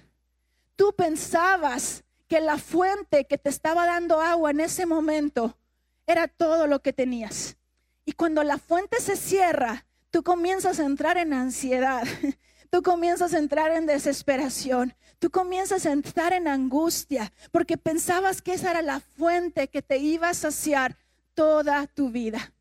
[0.77, 5.59] Tú pensabas que la fuente que te estaba dando agua en ese momento
[6.07, 7.57] era todo lo que tenías.
[8.05, 12.05] Y cuando la fuente se cierra, tú comienzas a entrar en ansiedad,
[12.71, 18.53] tú comienzas a entrar en desesperación, tú comienzas a entrar en angustia, porque pensabas que
[18.53, 20.97] esa era la fuente que te iba a saciar
[21.35, 22.53] toda tu vida.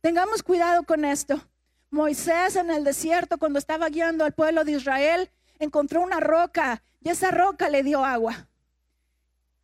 [0.00, 1.40] Tengamos cuidado con esto.
[1.92, 7.10] Moisés en el desierto, cuando estaba guiando al pueblo de Israel, encontró una roca y
[7.10, 8.48] esa roca le dio agua.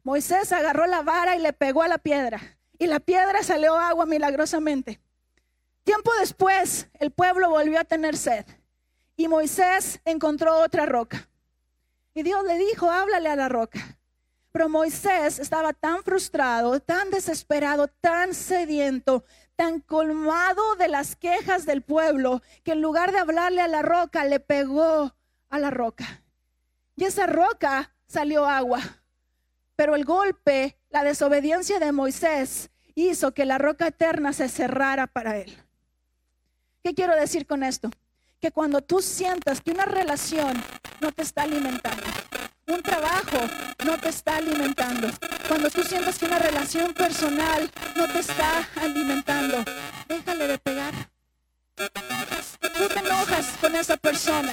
[0.02, 2.38] Moisés agarró la vara y le pegó a la piedra
[2.78, 5.00] y la piedra salió agua milagrosamente.
[5.84, 8.44] Tiempo después, el pueblo volvió a tener sed
[9.16, 11.30] y Moisés encontró otra roca.
[12.12, 13.80] Y Dios le dijo, háblale a la roca.
[14.52, 19.24] Pero Moisés estaba tan frustrado, tan desesperado, tan sediento,
[19.58, 24.24] tan colmado de las quejas del pueblo, que en lugar de hablarle a la roca,
[24.24, 25.16] le pegó
[25.48, 26.22] a la roca.
[26.94, 28.78] Y esa roca salió agua.
[29.74, 35.38] Pero el golpe, la desobediencia de Moisés hizo que la roca eterna se cerrara para
[35.38, 35.58] él.
[36.84, 37.90] ¿Qué quiero decir con esto?
[38.40, 40.62] Que cuando tú sientas que una relación
[41.00, 42.04] no te está alimentando,
[42.68, 43.38] un trabajo
[43.84, 45.08] no te está alimentando,
[45.48, 49.64] cuando tú sientas que una relación personal no te está alimentando,
[50.08, 50.94] déjale de pegar.
[51.74, 54.52] Tú te enojas con esa persona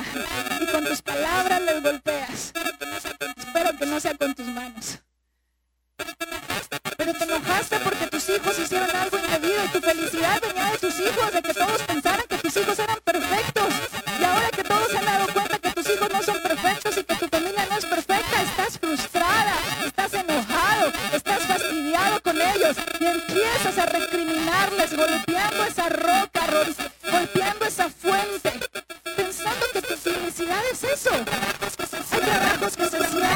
[0.62, 2.54] y con tus palabras le golpeas.
[3.38, 5.00] Espero que no sea con tus manos.
[6.98, 11.00] Pero te enojaste porque tus hijos hicieron algo indebido y tu felicidad venía de tus
[11.00, 13.00] hijos, de que todos pensaran que tus hijos eran
[23.00, 26.48] y empiezas a recriminarles golpeando esa roca,
[27.12, 28.54] golpeando esa fuente,
[29.16, 31.12] pensando que tu felicidad es eso.
[32.76, 33.35] Que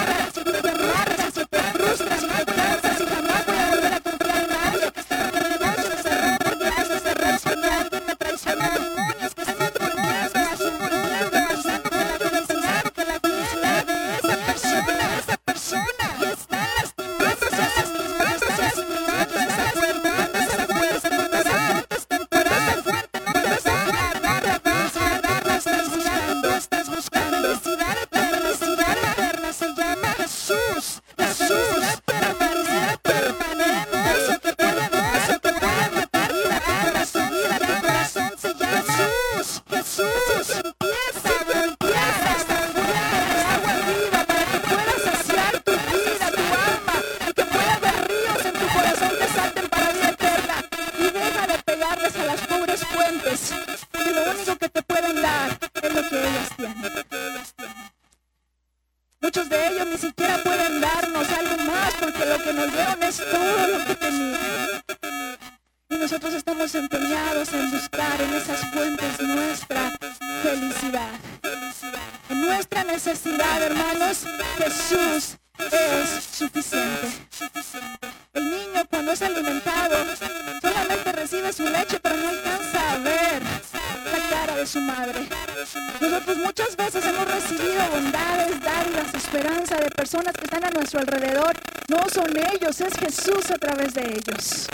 [92.85, 94.67] es Jesús a través de ellos.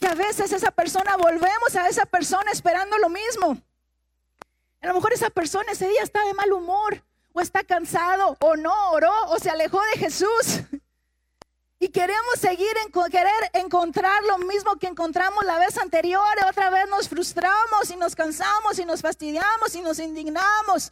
[0.00, 3.58] Y a veces esa persona, volvemos a esa persona esperando lo mismo.
[4.80, 8.56] A lo mejor esa persona ese día está de mal humor, o está cansado, o
[8.56, 10.60] no oró, o se alejó de Jesús.
[11.78, 16.24] Y queremos seguir en querer encontrar lo mismo que encontramos la vez anterior.
[16.48, 20.90] Otra vez nos frustramos y nos cansamos y nos fastidiamos y nos indignamos.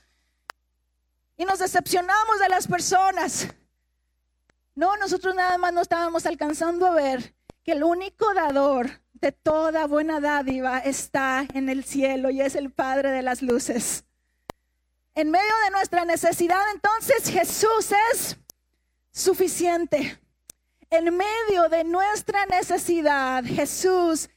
[1.39, 3.49] Y nos decepcionamos de las personas.
[5.25, 9.87] No, nosotros nada más no estábamos alcanzando a ver que el único dador de toda
[9.87, 14.05] buena dádiva está en el cielo y es el Padre de las luces.
[15.15, 18.37] En medio de nuestra necesidad, entonces Jesús es
[19.13, 20.21] suficiente.
[20.91, 24.29] En medio de nuestra necesidad, Jesús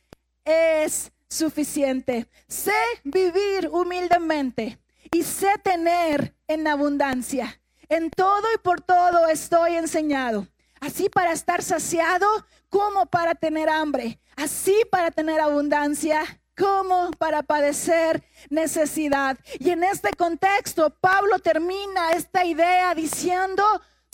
[0.45, 2.29] es suficiente.
[2.47, 2.71] Sé
[3.03, 4.79] vivir humildemente
[5.11, 7.59] y sé tener en abundancia.
[7.89, 10.47] En todo y por todo estoy enseñado.
[10.79, 12.27] Así para estar saciado
[12.69, 14.19] como para tener hambre.
[14.35, 16.23] Así para tener abundancia
[16.57, 19.37] como para padecer necesidad.
[19.59, 23.63] Y en este contexto, Pablo termina esta idea diciendo,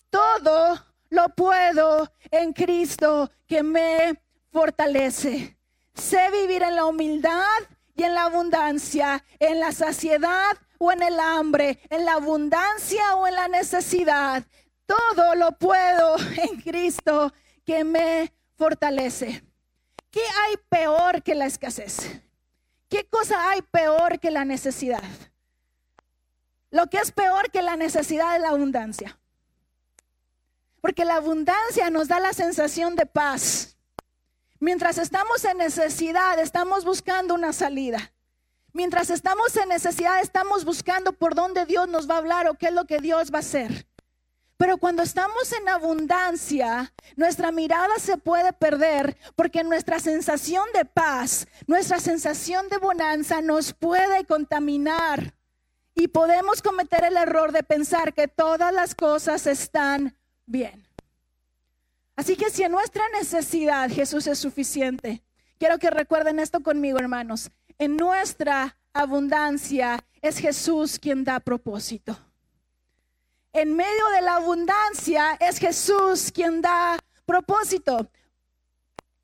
[0.09, 4.21] todo lo puedo en Cristo que me
[4.51, 5.57] fortalece.
[5.93, 7.43] Sé vivir en la humildad
[7.95, 13.27] y en la abundancia, en la saciedad o en el hambre, en la abundancia o
[13.27, 14.43] en la necesidad.
[14.85, 17.33] Todo lo puedo en Cristo
[17.65, 19.43] que me fortalece.
[20.11, 22.21] ¿Qué hay peor que la escasez?
[22.89, 25.03] ¿Qué cosa hay peor que la necesidad?
[26.69, 29.19] Lo que es peor que la necesidad es la abundancia.
[30.81, 33.77] Porque la abundancia nos da la sensación de paz.
[34.59, 38.13] Mientras estamos en necesidad, estamos buscando una salida.
[38.73, 42.67] Mientras estamos en necesidad, estamos buscando por dónde Dios nos va a hablar o qué
[42.67, 43.87] es lo que Dios va a hacer.
[44.57, 51.47] Pero cuando estamos en abundancia, nuestra mirada se puede perder porque nuestra sensación de paz,
[51.67, 55.33] nuestra sensación de bonanza nos puede contaminar.
[55.95, 60.87] Y podemos cometer el error de pensar que todas las cosas están bien.
[62.15, 65.23] Así que si en nuestra necesidad Jesús es suficiente,
[65.57, 67.49] quiero que recuerden esto conmigo, hermanos.
[67.79, 72.17] En nuestra abundancia es Jesús quien da propósito.
[73.53, 78.09] En medio de la abundancia es Jesús quien da propósito.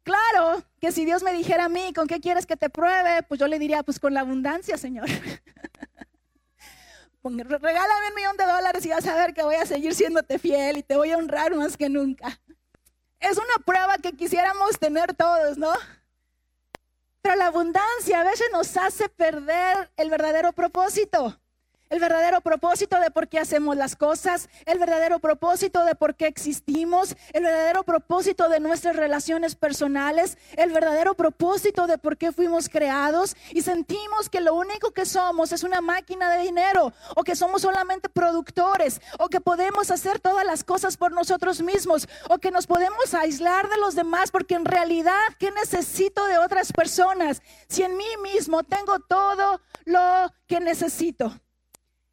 [0.03, 3.23] Claro que si Dios me dijera a mí, ¿con qué quieres que te pruebe?
[3.23, 5.07] Pues yo le diría, pues con la abundancia, Señor.
[7.23, 10.77] Regálame un millón de dólares y vas a ver que voy a seguir siéndote fiel
[10.77, 12.39] y te voy a honrar más que nunca.
[13.19, 15.73] Es una prueba que quisiéramos tener todos, ¿no?
[17.21, 21.35] Pero la abundancia a veces nos hace perder el verdadero propósito
[21.89, 26.27] el verdadero propósito de por qué hacemos las cosas, el verdadero propósito de por qué
[26.27, 32.69] existimos, el verdadero propósito de nuestras relaciones personales, el verdadero propósito de por qué fuimos
[32.69, 37.35] creados y sentimos que lo único que somos es una máquina de dinero o que
[37.35, 42.51] somos solamente productores o que podemos hacer todas las cosas por nosotros mismos o que
[42.51, 47.81] nos podemos aislar de los demás porque en realidad, ¿qué necesito de otras personas si
[47.81, 51.33] en mí mismo tengo todo lo que necesito?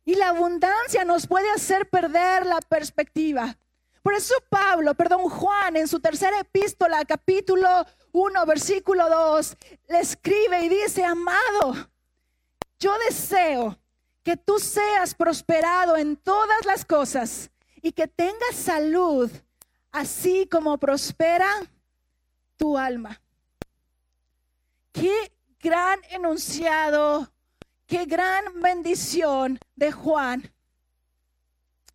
[0.07, 3.59] Y la abundancia nos puede hacer perder la perspectiva.
[4.03, 7.69] Por eso Pablo, perdón, Juan, en su tercera epístola, capítulo
[8.13, 9.57] 1, versículo 2,
[9.89, 11.91] le escribe y dice, amado,
[12.79, 13.77] yo deseo
[14.23, 17.51] que tú seas prosperado en todas las cosas
[17.83, 19.29] y que tengas salud,
[19.91, 21.49] así como prospera
[22.57, 23.21] tu alma.
[24.93, 27.29] Qué gran enunciado
[27.87, 30.53] Qué gran bendición de Juan.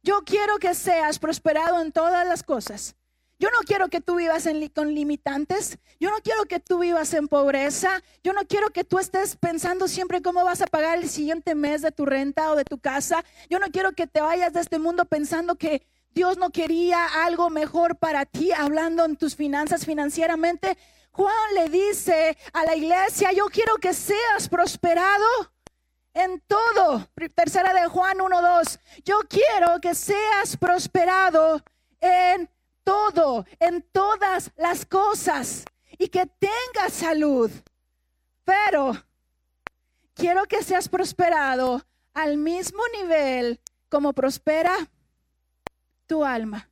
[0.03, 2.95] Yo quiero que seas prosperado en todas las cosas.
[3.39, 5.79] Yo no quiero que tú vivas con limitantes.
[5.99, 8.01] Yo no quiero que tú vivas en pobreza.
[8.23, 11.81] Yo no quiero que tú estés pensando siempre cómo vas a pagar el siguiente mes
[11.81, 13.25] de tu renta o de tu casa.
[13.49, 17.49] Yo no quiero que te vayas de este mundo pensando que Dios no quería algo
[17.49, 20.77] mejor para ti, hablando en tus finanzas financieramente.
[21.11, 25.25] Juan le dice a la iglesia, yo quiero que seas prosperado
[26.13, 27.07] en todo.
[27.35, 28.79] Tercera de Juan 1.2.
[29.03, 31.63] Yo quiero que seas prosperado
[31.99, 32.49] en
[32.83, 35.65] todo, en todas las cosas
[35.97, 37.51] y que tengas salud.
[38.43, 38.93] Pero
[40.13, 43.59] quiero que seas prosperado al mismo nivel
[43.89, 44.75] como prospera
[46.07, 46.67] tu alma.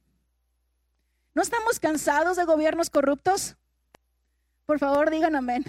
[1.34, 3.56] ¿No estamos cansados de gobiernos corruptos?
[4.66, 5.64] Por favor, digan amén.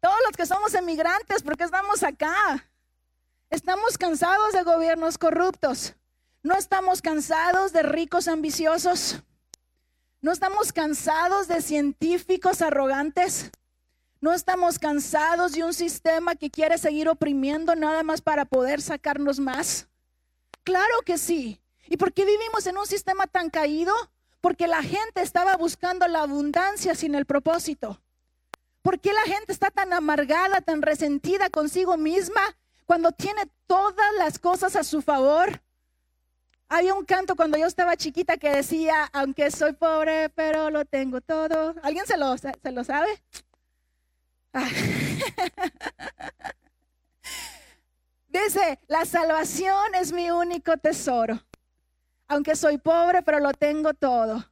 [0.00, 2.68] Todos los que somos emigrantes, porque estamos acá?
[3.50, 5.94] Estamos cansados de gobiernos corruptos.
[6.42, 9.22] No estamos cansados de ricos ambiciosos.
[10.20, 13.50] No estamos cansados de científicos arrogantes.
[14.20, 19.38] No estamos cansados de un sistema que quiere seguir oprimiendo nada más para poder sacarnos
[19.38, 19.88] más.
[20.64, 21.60] Claro que sí.
[21.86, 23.94] ¿Y por qué vivimos en un sistema tan caído?
[24.40, 28.00] Porque la gente estaba buscando la abundancia sin el propósito.
[28.82, 32.40] ¿Por qué la gente está tan amargada, tan resentida consigo misma
[32.86, 35.60] cuando tiene todas las cosas a su favor?
[36.68, 41.20] Había un canto cuando yo estaba chiquita que decía, aunque soy pobre, pero lo tengo
[41.20, 41.74] todo.
[41.82, 43.08] ¿Alguien se lo, se lo sabe?
[48.28, 51.42] Dice, la salvación es mi único tesoro.
[52.28, 54.44] Aunque soy pobre, pero lo tengo todo.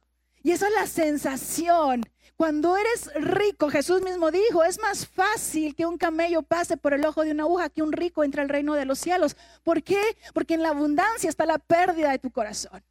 [0.47, 2.05] Y esa es la sensación
[2.37, 7.03] cuando eres rico, Jesús mismo dijo, es más fácil que un camello pase por el
[7.03, 9.35] ojo de una aguja que un rico entre al reino de los cielos.
[9.63, 9.99] ¿Por qué?
[10.33, 12.81] Porque en la abundancia está la pérdida de tu corazón.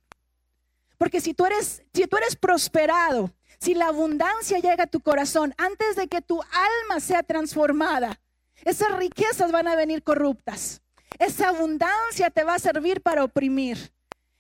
[0.98, 5.54] Porque si tú eres, si tú eres prosperado, si la abundancia llega a tu corazón
[5.56, 8.20] antes de que tu alma sea transformada,
[8.66, 10.82] esas riquezas van a venir corruptas.
[11.18, 13.92] Esa abundancia te va a servir para oprimir.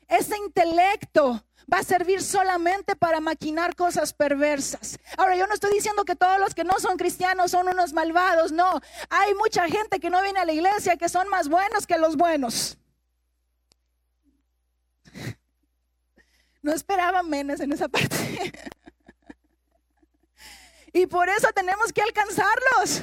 [0.06, 4.98] Ese intelecto va a servir solamente para maquinar cosas perversas.
[5.16, 8.52] Ahora, yo no estoy diciendo que todos los que no son cristianos son unos malvados,
[8.52, 8.80] no.
[9.10, 12.16] Hay mucha gente que no viene a la iglesia que son más buenos que los
[12.16, 12.78] buenos.
[16.62, 18.52] No esperaba menos en esa parte.
[20.92, 23.02] Y por eso tenemos que alcanzarlos.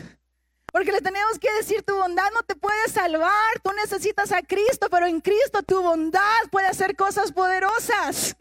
[0.72, 4.88] Porque le tenemos que decir, tu bondad no te puede salvar, tú necesitas a Cristo,
[4.90, 8.36] pero en Cristo tu bondad puede hacer cosas poderosas.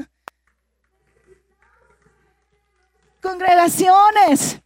[3.23, 4.61] Congregaciones.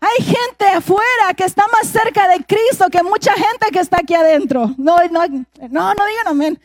[0.00, 4.14] Hay gente afuera que está más cerca de Cristo que mucha gente que está aquí
[4.14, 4.74] adentro.
[4.78, 6.60] No, no, no, no digan amén.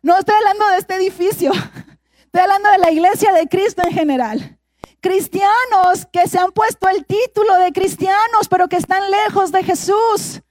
[0.00, 1.52] No estoy hablando de este edificio.
[2.24, 4.58] Estoy hablando de la iglesia de Cristo en general
[5.00, 10.42] cristianos que se han puesto el título de cristianos, pero que están lejos de Jesús.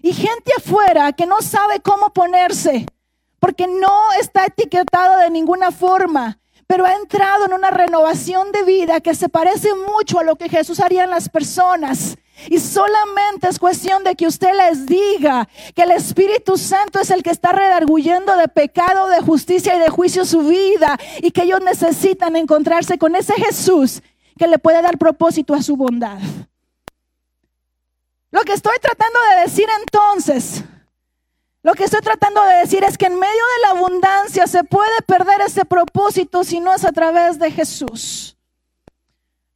[0.00, 2.86] Y gente afuera que no sabe cómo ponerse,
[3.38, 6.38] porque no está etiquetado de ninguna forma,
[6.72, 10.48] pero ha entrado en una renovación de vida que se parece mucho a lo que
[10.48, 12.16] Jesús haría en las personas.
[12.48, 17.22] Y solamente es cuestión de que usted les diga que el Espíritu Santo es el
[17.22, 21.60] que está redarguyendo de pecado, de justicia y de juicio su vida y que ellos
[21.60, 24.00] necesitan encontrarse con ese Jesús
[24.38, 26.20] que le puede dar propósito a su bondad.
[28.30, 30.64] Lo que estoy tratando de decir entonces,
[31.62, 35.00] lo que estoy tratando de decir es que en medio de la abundancia se puede
[35.06, 38.36] perder ese propósito si no es a través de Jesús.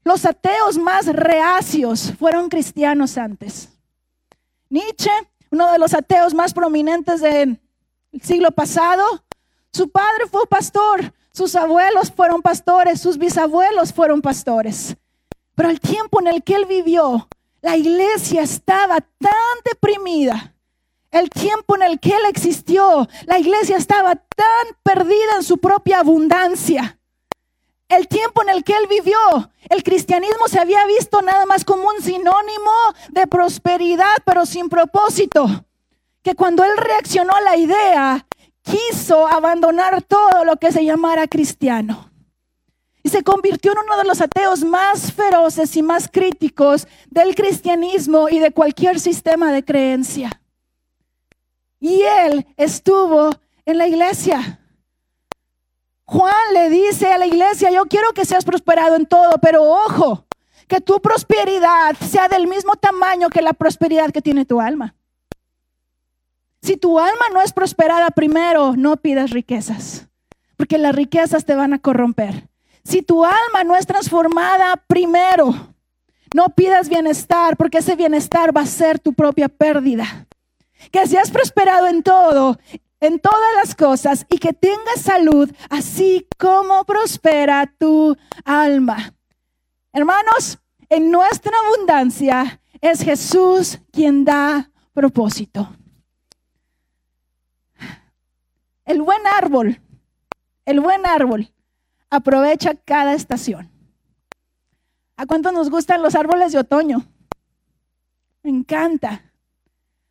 [0.05, 3.71] Los ateos más reacios fueron cristianos antes.
[4.71, 5.11] Nietzsche,
[5.51, 7.61] uno de los ateos más prominentes del
[8.23, 9.25] siglo pasado,
[9.73, 14.97] su padre fue pastor, sus abuelos fueron pastores, sus bisabuelos fueron pastores.
[15.57, 17.29] Pero el tiempo en el que él vivió,
[17.61, 19.33] la iglesia estaba tan
[19.65, 20.55] deprimida.
[21.19, 26.01] El tiempo en el que él existió, la iglesia estaba tan perdida en su propia
[26.01, 26.97] abundancia
[27.89, 31.89] el tiempo en el que él vivió, el cristianismo se había visto nada más como
[31.89, 32.73] un sinónimo
[33.11, 35.47] de prosperidad, pero sin propósito.
[36.23, 38.27] Que cuando él reaccionó a la idea,
[38.63, 42.11] quiso abandonar todo lo que se llamara cristiano.
[43.05, 48.29] Y se convirtió en uno de los ateos más feroces y más críticos del cristianismo
[48.29, 50.41] y de cualquier sistema de creencia.
[51.81, 53.31] Y él estuvo
[53.65, 54.61] en la iglesia.
[56.05, 60.25] Juan le dice a la iglesia, yo quiero que seas prosperado en todo, pero ojo,
[60.69, 64.95] que tu prosperidad sea del mismo tamaño que la prosperidad que tiene tu alma.
[66.63, 70.09] Si tu alma no es prosperada primero, no pidas riquezas,
[70.57, 72.49] porque las riquezas te van a corromper.
[72.83, 75.75] Si tu alma no es transformada primero,
[76.35, 80.26] no pidas bienestar, porque ese bienestar va a ser tu propia pérdida.
[80.91, 82.59] Que seas prosperado en todo
[83.01, 89.15] en todas las cosas y que tengas salud, así como prospera tu alma.
[89.93, 90.59] Hermanos,
[90.89, 95.69] en nuestra abundancia es Jesús quien da propósito.
[98.85, 99.81] El buen árbol,
[100.65, 101.53] el buen árbol
[102.09, 103.71] aprovecha cada estación.
[105.17, 107.05] ¿A cuánto nos gustan los árboles de otoño?
[108.43, 109.26] Me encanta.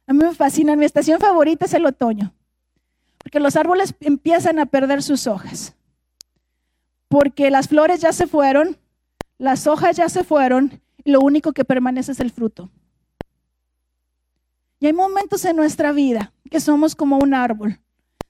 [0.08, 0.76] A mí me fascina.
[0.76, 2.34] Mi estación favorita es el otoño.
[3.18, 5.76] Porque los árboles empiezan a perder sus hojas.
[7.08, 8.78] Porque las flores ya se fueron,
[9.38, 12.70] las hojas ya se fueron, y lo único que permanece es el fruto.
[14.80, 17.80] Y hay momentos en nuestra vida que somos como un árbol.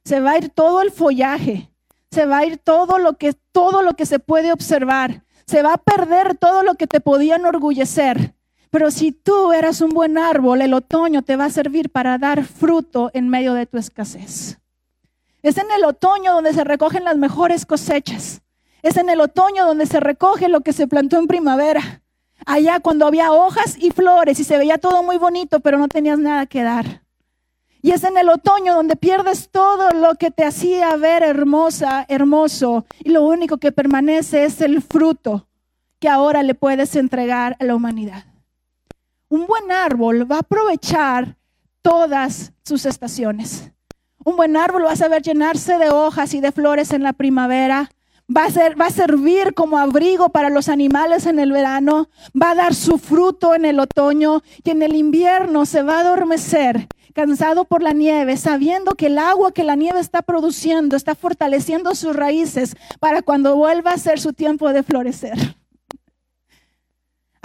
[0.04, 1.70] Se va a ir todo el follaje,
[2.12, 5.74] se va a ir todo lo que todo lo que se puede observar, se va
[5.74, 8.34] a perder todo lo que te podía enorgullecer.
[8.76, 12.44] Pero si tú eras un buen árbol, el otoño te va a servir para dar
[12.44, 14.60] fruto en medio de tu escasez.
[15.42, 18.42] Es en el otoño donde se recogen las mejores cosechas.
[18.82, 22.02] Es en el otoño donde se recoge lo que se plantó en primavera.
[22.46, 26.20] Allá cuando había hojas y flores y se veía todo muy bonito, pero no tenías
[26.20, 27.02] nada que dar.
[27.82, 32.86] Y es en el otoño donde pierdes todo lo que te hacía ver hermosa, hermoso,
[33.00, 35.48] y lo único que permanece es el fruto
[36.02, 38.35] que ahora le puedes entregar a la humanidad.
[39.30, 41.38] Un buen árbol va a aprovechar
[41.82, 43.72] todas sus estaciones.
[44.24, 47.90] Un buen árbol va a saber llenarse de hojas y de flores en la primavera.
[48.36, 52.10] Va a, ser, a servir como abrigo para los animales en el verano.
[52.40, 56.02] Va a dar su fruto en el otoño y en el invierno se va a
[56.02, 61.16] adormecer cansado por la nieve, sabiendo que el agua que la nieve está produciendo está
[61.16, 65.56] fortaleciendo sus raíces para cuando vuelva a ser su tiempo de florecer.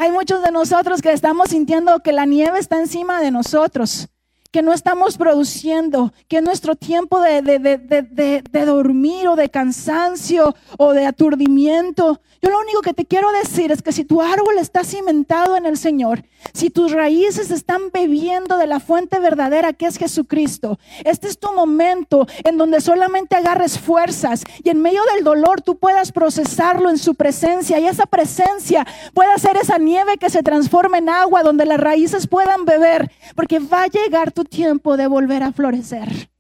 [0.01, 4.09] Hay muchos de nosotros que estamos sintiendo que la nieve está encima de nosotros
[4.51, 11.07] que no estamos produciendo, que nuestro tiempo de, de, dormir o de cansancio o de
[11.07, 12.21] aturdimiento.
[12.43, 15.67] Yo lo único que te quiero decir es que si tu árbol está cimentado en
[15.67, 16.25] el Señor,
[16.55, 21.53] si tus raíces están bebiendo de la fuente verdadera que es Jesucristo, este es tu
[21.53, 26.97] momento en donde solamente agarres fuerzas y en medio del dolor tú puedas procesarlo en
[26.97, 31.67] su presencia y esa presencia pueda ser esa nieve que se transforma en agua donde
[31.67, 36.31] las raíces puedan beber, porque va a llegar tu tiempo de volver a florecer.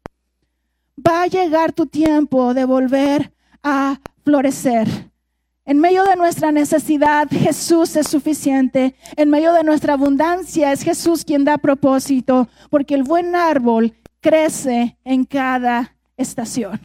[1.06, 3.32] Va a llegar tu tiempo de volver
[3.62, 5.09] a florecer.
[5.66, 8.94] En medio de nuestra necesidad, Jesús es suficiente.
[9.16, 14.96] En medio de nuestra abundancia, es Jesús quien da propósito, porque el buen árbol crece
[15.04, 16.80] en cada estación.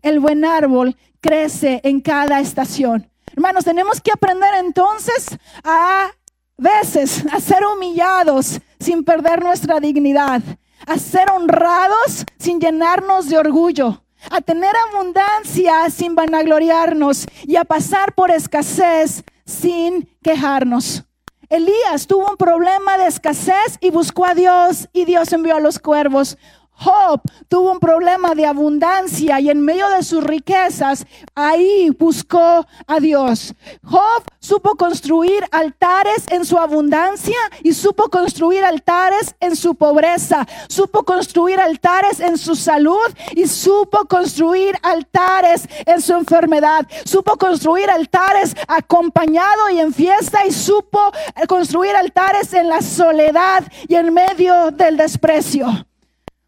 [0.00, 3.10] El buen árbol crece en cada estación.
[3.34, 5.26] Hermanos, tenemos que aprender entonces
[5.64, 6.10] a
[6.58, 10.42] veces a ser humillados sin perder nuestra dignidad,
[10.86, 18.14] a ser honrados sin llenarnos de orgullo, a tener abundancia sin vanagloriarnos y a pasar
[18.14, 21.04] por escasez sin quejarnos.
[21.48, 25.78] Elías tuvo un problema de escasez y buscó a Dios y Dios envió a los
[25.78, 26.38] cuervos.
[26.82, 33.00] Job tuvo un problema de abundancia y en medio de sus riquezas, ahí buscó a
[33.00, 33.54] Dios.
[33.84, 40.46] Job supo construir altares en su abundancia y supo construir altares en su pobreza.
[40.68, 46.88] Supo construir altares en su salud y supo construir altares en su enfermedad.
[47.04, 51.12] Supo construir altares acompañado y en fiesta y supo
[51.46, 55.86] construir altares en la soledad y en medio del desprecio.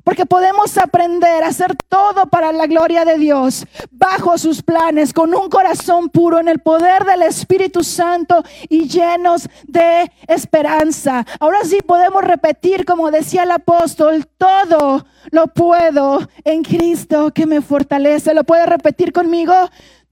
[0.05, 5.35] Porque podemos aprender a hacer todo para la gloria de Dios, bajo sus planes, con
[5.35, 11.25] un corazón puro, en el poder del Espíritu Santo y llenos de esperanza.
[11.41, 17.63] Ahora sí podemos repetir, como decía el apóstol, todo lo puedo en Cristo que me
[17.63, 18.35] fortalece.
[18.35, 19.55] ¿Lo puede repetir conmigo?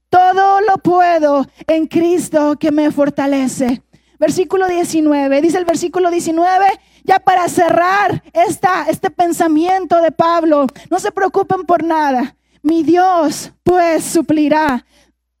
[0.09, 3.83] Todo lo puedo en Cristo que me fortalece.
[4.19, 6.65] Versículo 19, dice el versículo 19
[7.03, 12.35] ya para cerrar esta, este pensamiento de Pablo, no se preocupen por nada.
[12.61, 14.85] Mi Dios pues suplirá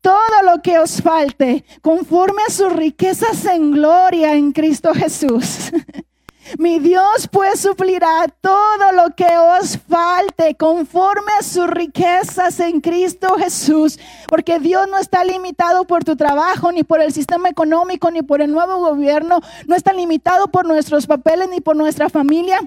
[0.01, 5.71] todo lo que os falte conforme a sus riquezas en gloria en Cristo Jesús.
[6.57, 9.27] Mi Dios pues suplirá todo lo que
[9.59, 13.99] os falte conforme a sus riquezas en Cristo Jesús.
[14.27, 18.41] Porque Dios no está limitado por tu trabajo, ni por el sistema económico, ni por
[18.41, 19.39] el nuevo gobierno.
[19.67, 22.59] No está limitado por nuestros papeles, ni por nuestra familia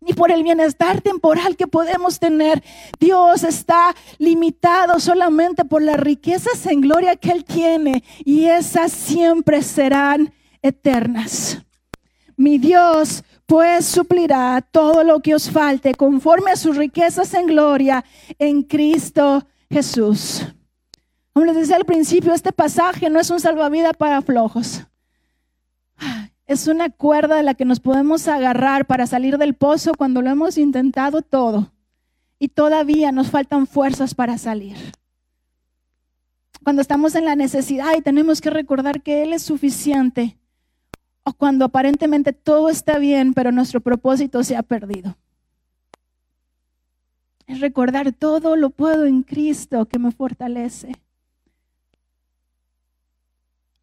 [0.00, 2.62] ni por el bienestar temporal que podemos tener.
[3.00, 9.60] Dios está limitado solamente por las riquezas en gloria que Él tiene y esas siempre
[9.62, 10.32] serán
[10.62, 11.58] eternas.
[12.38, 18.04] Mi Dios pues suplirá todo lo que os falte conforme a sus riquezas en gloria
[18.38, 20.46] en Cristo Jesús.
[21.32, 24.84] Como les decía al principio, este pasaje no es un salvavidas para flojos.
[26.46, 30.30] Es una cuerda de la que nos podemos agarrar para salir del pozo cuando lo
[30.30, 31.72] hemos intentado todo
[32.38, 34.76] y todavía nos faltan fuerzas para salir.
[36.62, 40.38] Cuando estamos en la necesidad y tenemos que recordar que Él es suficiente
[41.34, 45.16] cuando aparentemente todo está bien, pero nuestro propósito se ha perdido.
[47.46, 50.92] Es recordar todo lo puedo en Cristo que me fortalece.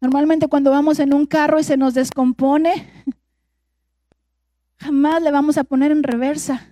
[0.00, 2.88] Normalmente cuando vamos en un carro y se nos descompone,
[4.78, 6.68] jamás le vamos a poner en reversa.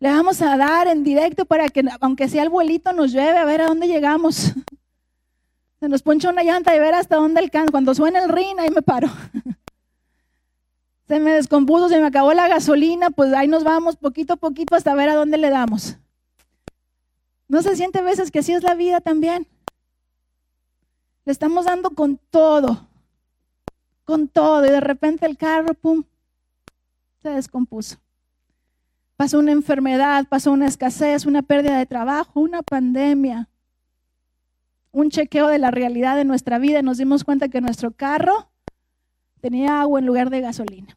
[0.00, 3.44] Le vamos a dar en directo para que, aunque sea el vuelito, nos lleve a
[3.44, 4.52] ver a dónde llegamos.
[5.82, 7.72] Se nos poncha una llanta y ver hasta dónde alcanza.
[7.72, 9.08] Cuando suena el rin, ahí me paro.
[11.08, 14.76] Se me descompuso, se me acabó la gasolina, pues ahí nos vamos poquito a poquito
[14.76, 15.96] hasta ver a dónde le damos.
[17.48, 19.48] ¿No se siente a veces que así es la vida también?
[21.24, 22.88] Le estamos dando con todo,
[24.04, 26.04] con todo, y de repente el carro, pum,
[27.20, 27.96] se descompuso.
[29.16, 33.48] Pasó una enfermedad, pasó una escasez, una pérdida de trabajo, una pandemia,
[34.92, 38.50] un chequeo de la realidad de nuestra vida y nos dimos cuenta que nuestro carro
[39.40, 40.96] tenía agua en lugar de gasolina.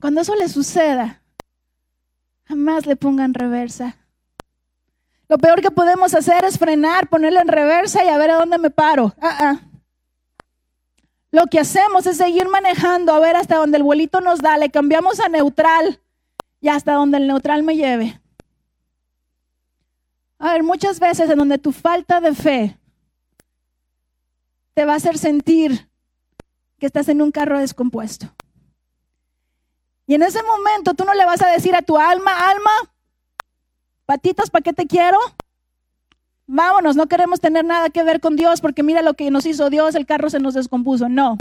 [0.00, 1.22] Cuando eso le suceda,
[2.44, 3.96] jamás le pongan reversa.
[5.28, 8.58] Lo peor que podemos hacer es frenar, ponerle en reversa y a ver a dónde
[8.58, 9.14] me paro.
[9.20, 9.60] Ah, ah.
[11.30, 14.70] Lo que hacemos es seguir manejando a ver hasta donde el vuelito nos da, le
[14.70, 16.00] cambiamos a neutral
[16.60, 18.20] y hasta donde el neutral me lleve.
[20.38, 22.78] A ver, muchas veces en donde tu falta de fe
[24.74, 25.88] te va a hacer sentir
[26.78, 28.34] que estás en un carro descompuesto.
[30.06, 32.70] Y en ese momento tú no le vas a decir a tu alma, alma,
[34.04, 35.18] patitas, ¿para qué te quiero?
[36.46, 39.70] Vámonos, no queremos tener nada que ver con Dios porque mira lo que nos hizo
[39.70, 41.08] Dios, el carro se nos descompuso.
[41.08, 41.38] No.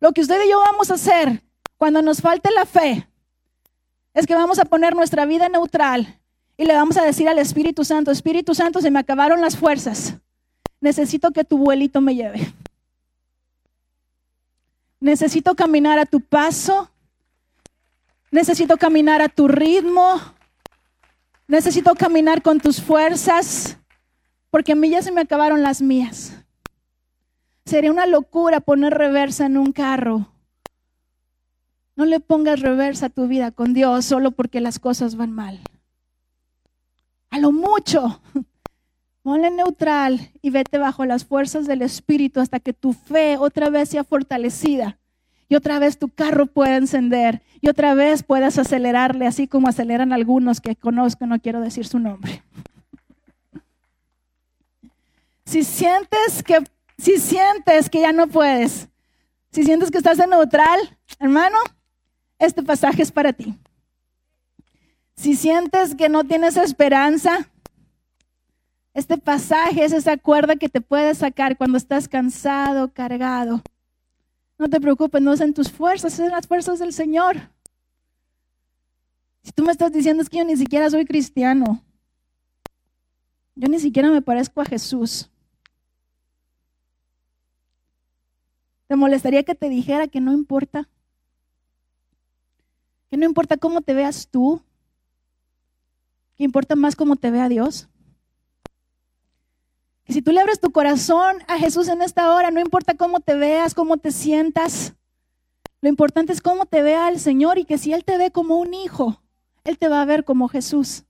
[0.00, 1.42] Lo que usted y yo vamos a hacer
[1.76, 3.08] cuando nos falte la fe
[4.12, 6.20] es que vamos a poner nuestra vida neutral
[6.60, 10.16] y le vamos a decir al Espíritu Santo, Espíritu Santo, se me acabaron las fuerzas.
[10.82, 12.52] Necesito que tu vuelito me lleve.
[15.00, 16.90] Necesito caminar a tu paso.
[18.30, 20.20] Necesito caminar a tu ritmo.
[21.48, 23.78] Necesito caminar con tus fuerzas.
[24.50, 26.34] Porque a mí ya se me acabaron las mías.
[27.64, 30.30] Sería una locura poner reversa en un carro.
[31.96, 35.62] No le pongas reversa a tu vida con Dios solo porque las cosas van mal
[37.30, 38.20] a lo mucho.
[39.22, 43.90] Ponle neutral y vete bajo las fuerzas del Espíritu hasta que tu fe otra vez
[43.90, 44.98] sea fortalecida
[45.48, 50.12] y otra vez tu carro pueda encender y otra vez puedas acelerarle así como aceleran
[50.12, 52.42] algunos que conozco, no quiero decir su nombre.
[55.44, 56.64] Si sientes que
[56.96, 58.88] si sientes que ya no puedes,
[59.52, 60.78] si sientes que estás en neutral,
[61.18, 61.58] hermano,
[62.38, 63.54] este pasaje es para ti.
[65.20, 67.50] Si sientes que no tienes esperanza,
[68.94, 73.62] este pasaje es esa cuerda que te puede sacar cuando estás cansado, cargado.
[74.58, 77.36] No te preocupes, no son tus fuerzas, son las fuerzas del Señor.
[79.42, 81.84] Si tú me estás diciendo es que yo ni siquiera soy cristiano,
[83.56, 85.28] yo ni siquiera me parezco a Jesús.
[88.86, 90.88] ¿Te molestaría que te dijera que no importa?
[93.10, 94.62] Que no importa cómo te veas tú,
[96.44, 97.88] importa más cómo te vea Dios.
[100.04, 103.20] Que si tú le abres tu corazón a Jesús en esta hora, no importa cómo
[103.20, 104.94] te veas, cómo te sientas,
[105.80, 108.58] lo importante es cómo te vea el Señor y que si Él te ve como
[108.58, 109.22] un hijo,
[109.64, 111.04] Él te va a ver como Jesús.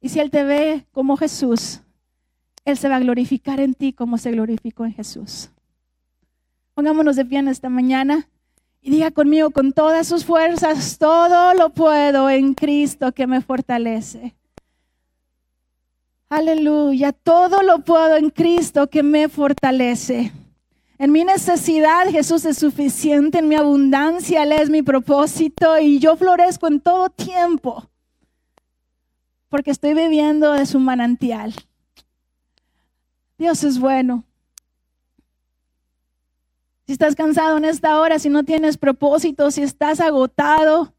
[0.00, 1.80] Y si Él te ve como Jesús,
[2.64, 5.50] Él se va a glorificar en ti como se glorificó en Jesús.
[6.74, 8.28] Pongámonos de pie en esta mañana
[8.82, 14.34] y diga conmigo con todas sus fuerzas, todo lo puedo en Cristo que me fortalece.
[16.28, 20.32] Aleluya, todo lo puedo en Cristo que me fortalece.
[20.98, 26.16] En mi necesidad Jesús es suficiente, en mi abundancia Él es mi propósito y yo
[26.16, 27.88] florezco en todo tiempo
[29.52, 31.54] porque estoy bebiendo de su manantial.
[33.36, 34.24] Dios es bueno.
[36.86, 40.94] Si estás cansado en esta hora, si no tienes propósito, si estás agotado,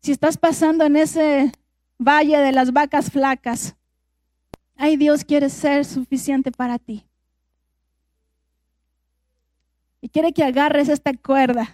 [0.00, 1.52] si estás pasando en ese
[1.98, 3.76] valle de las vacas flacas,
[4.76, 7.04] ay Dios quiere ser suficiente para ti.
[10.00, 11.72] Y quiere que agarres esta cuerda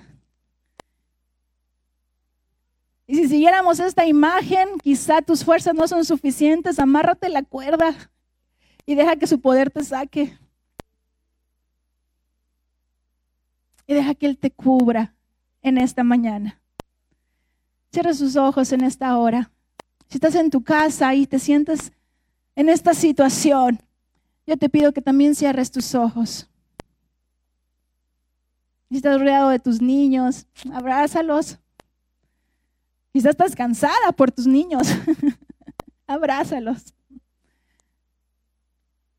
[3.07, 7.95] y si siguiéramos esta imagen, quizá tus fuerzas no son suficientes, amárrate la cuerda
[8.87, 10.39] y deja que su poder te saque.
[13.87, 15.15] Y deja que Él te cubra
[15.63, 16.61] en esta mañana.
[17.93, 19.51] Cierra sus ojos en esta hora.
[20.09, 21.93] Si estás en tu casa y te sientes
[22.57, 23.81] en esta situación,
[24.47, 26.49] yo te pido que también cierres tus ojos.
[28.91, 31.59] Si estás rodeado de tus niños, abrázalos.
[33.13, 34.89] Quizás estás cansada por tus niños.
[36.07, 36.95] Abrázalos.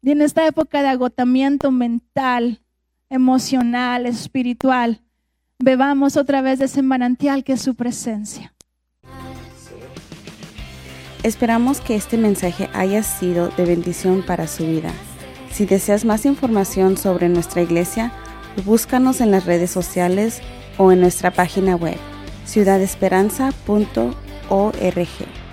[0.02, 2.62] Y en esta época de agotamiento mental,
[3.10, 5.02] emocional, espiritual,
[5.60, 8.54] bebamos otra vez de ese manantial que es su presencia.
[11.24, 14.92] Esperamos que este mensaje haya sido de bendición para su vida.
[15.52, 18.12] Si deseas más información sobre nuestra iglesia,
[18.64, 20.42] búscanos en las redes sociales
[20.78, 21.98] o en nuestra página web
[22.46, 25.45] ciudadesperanza.org.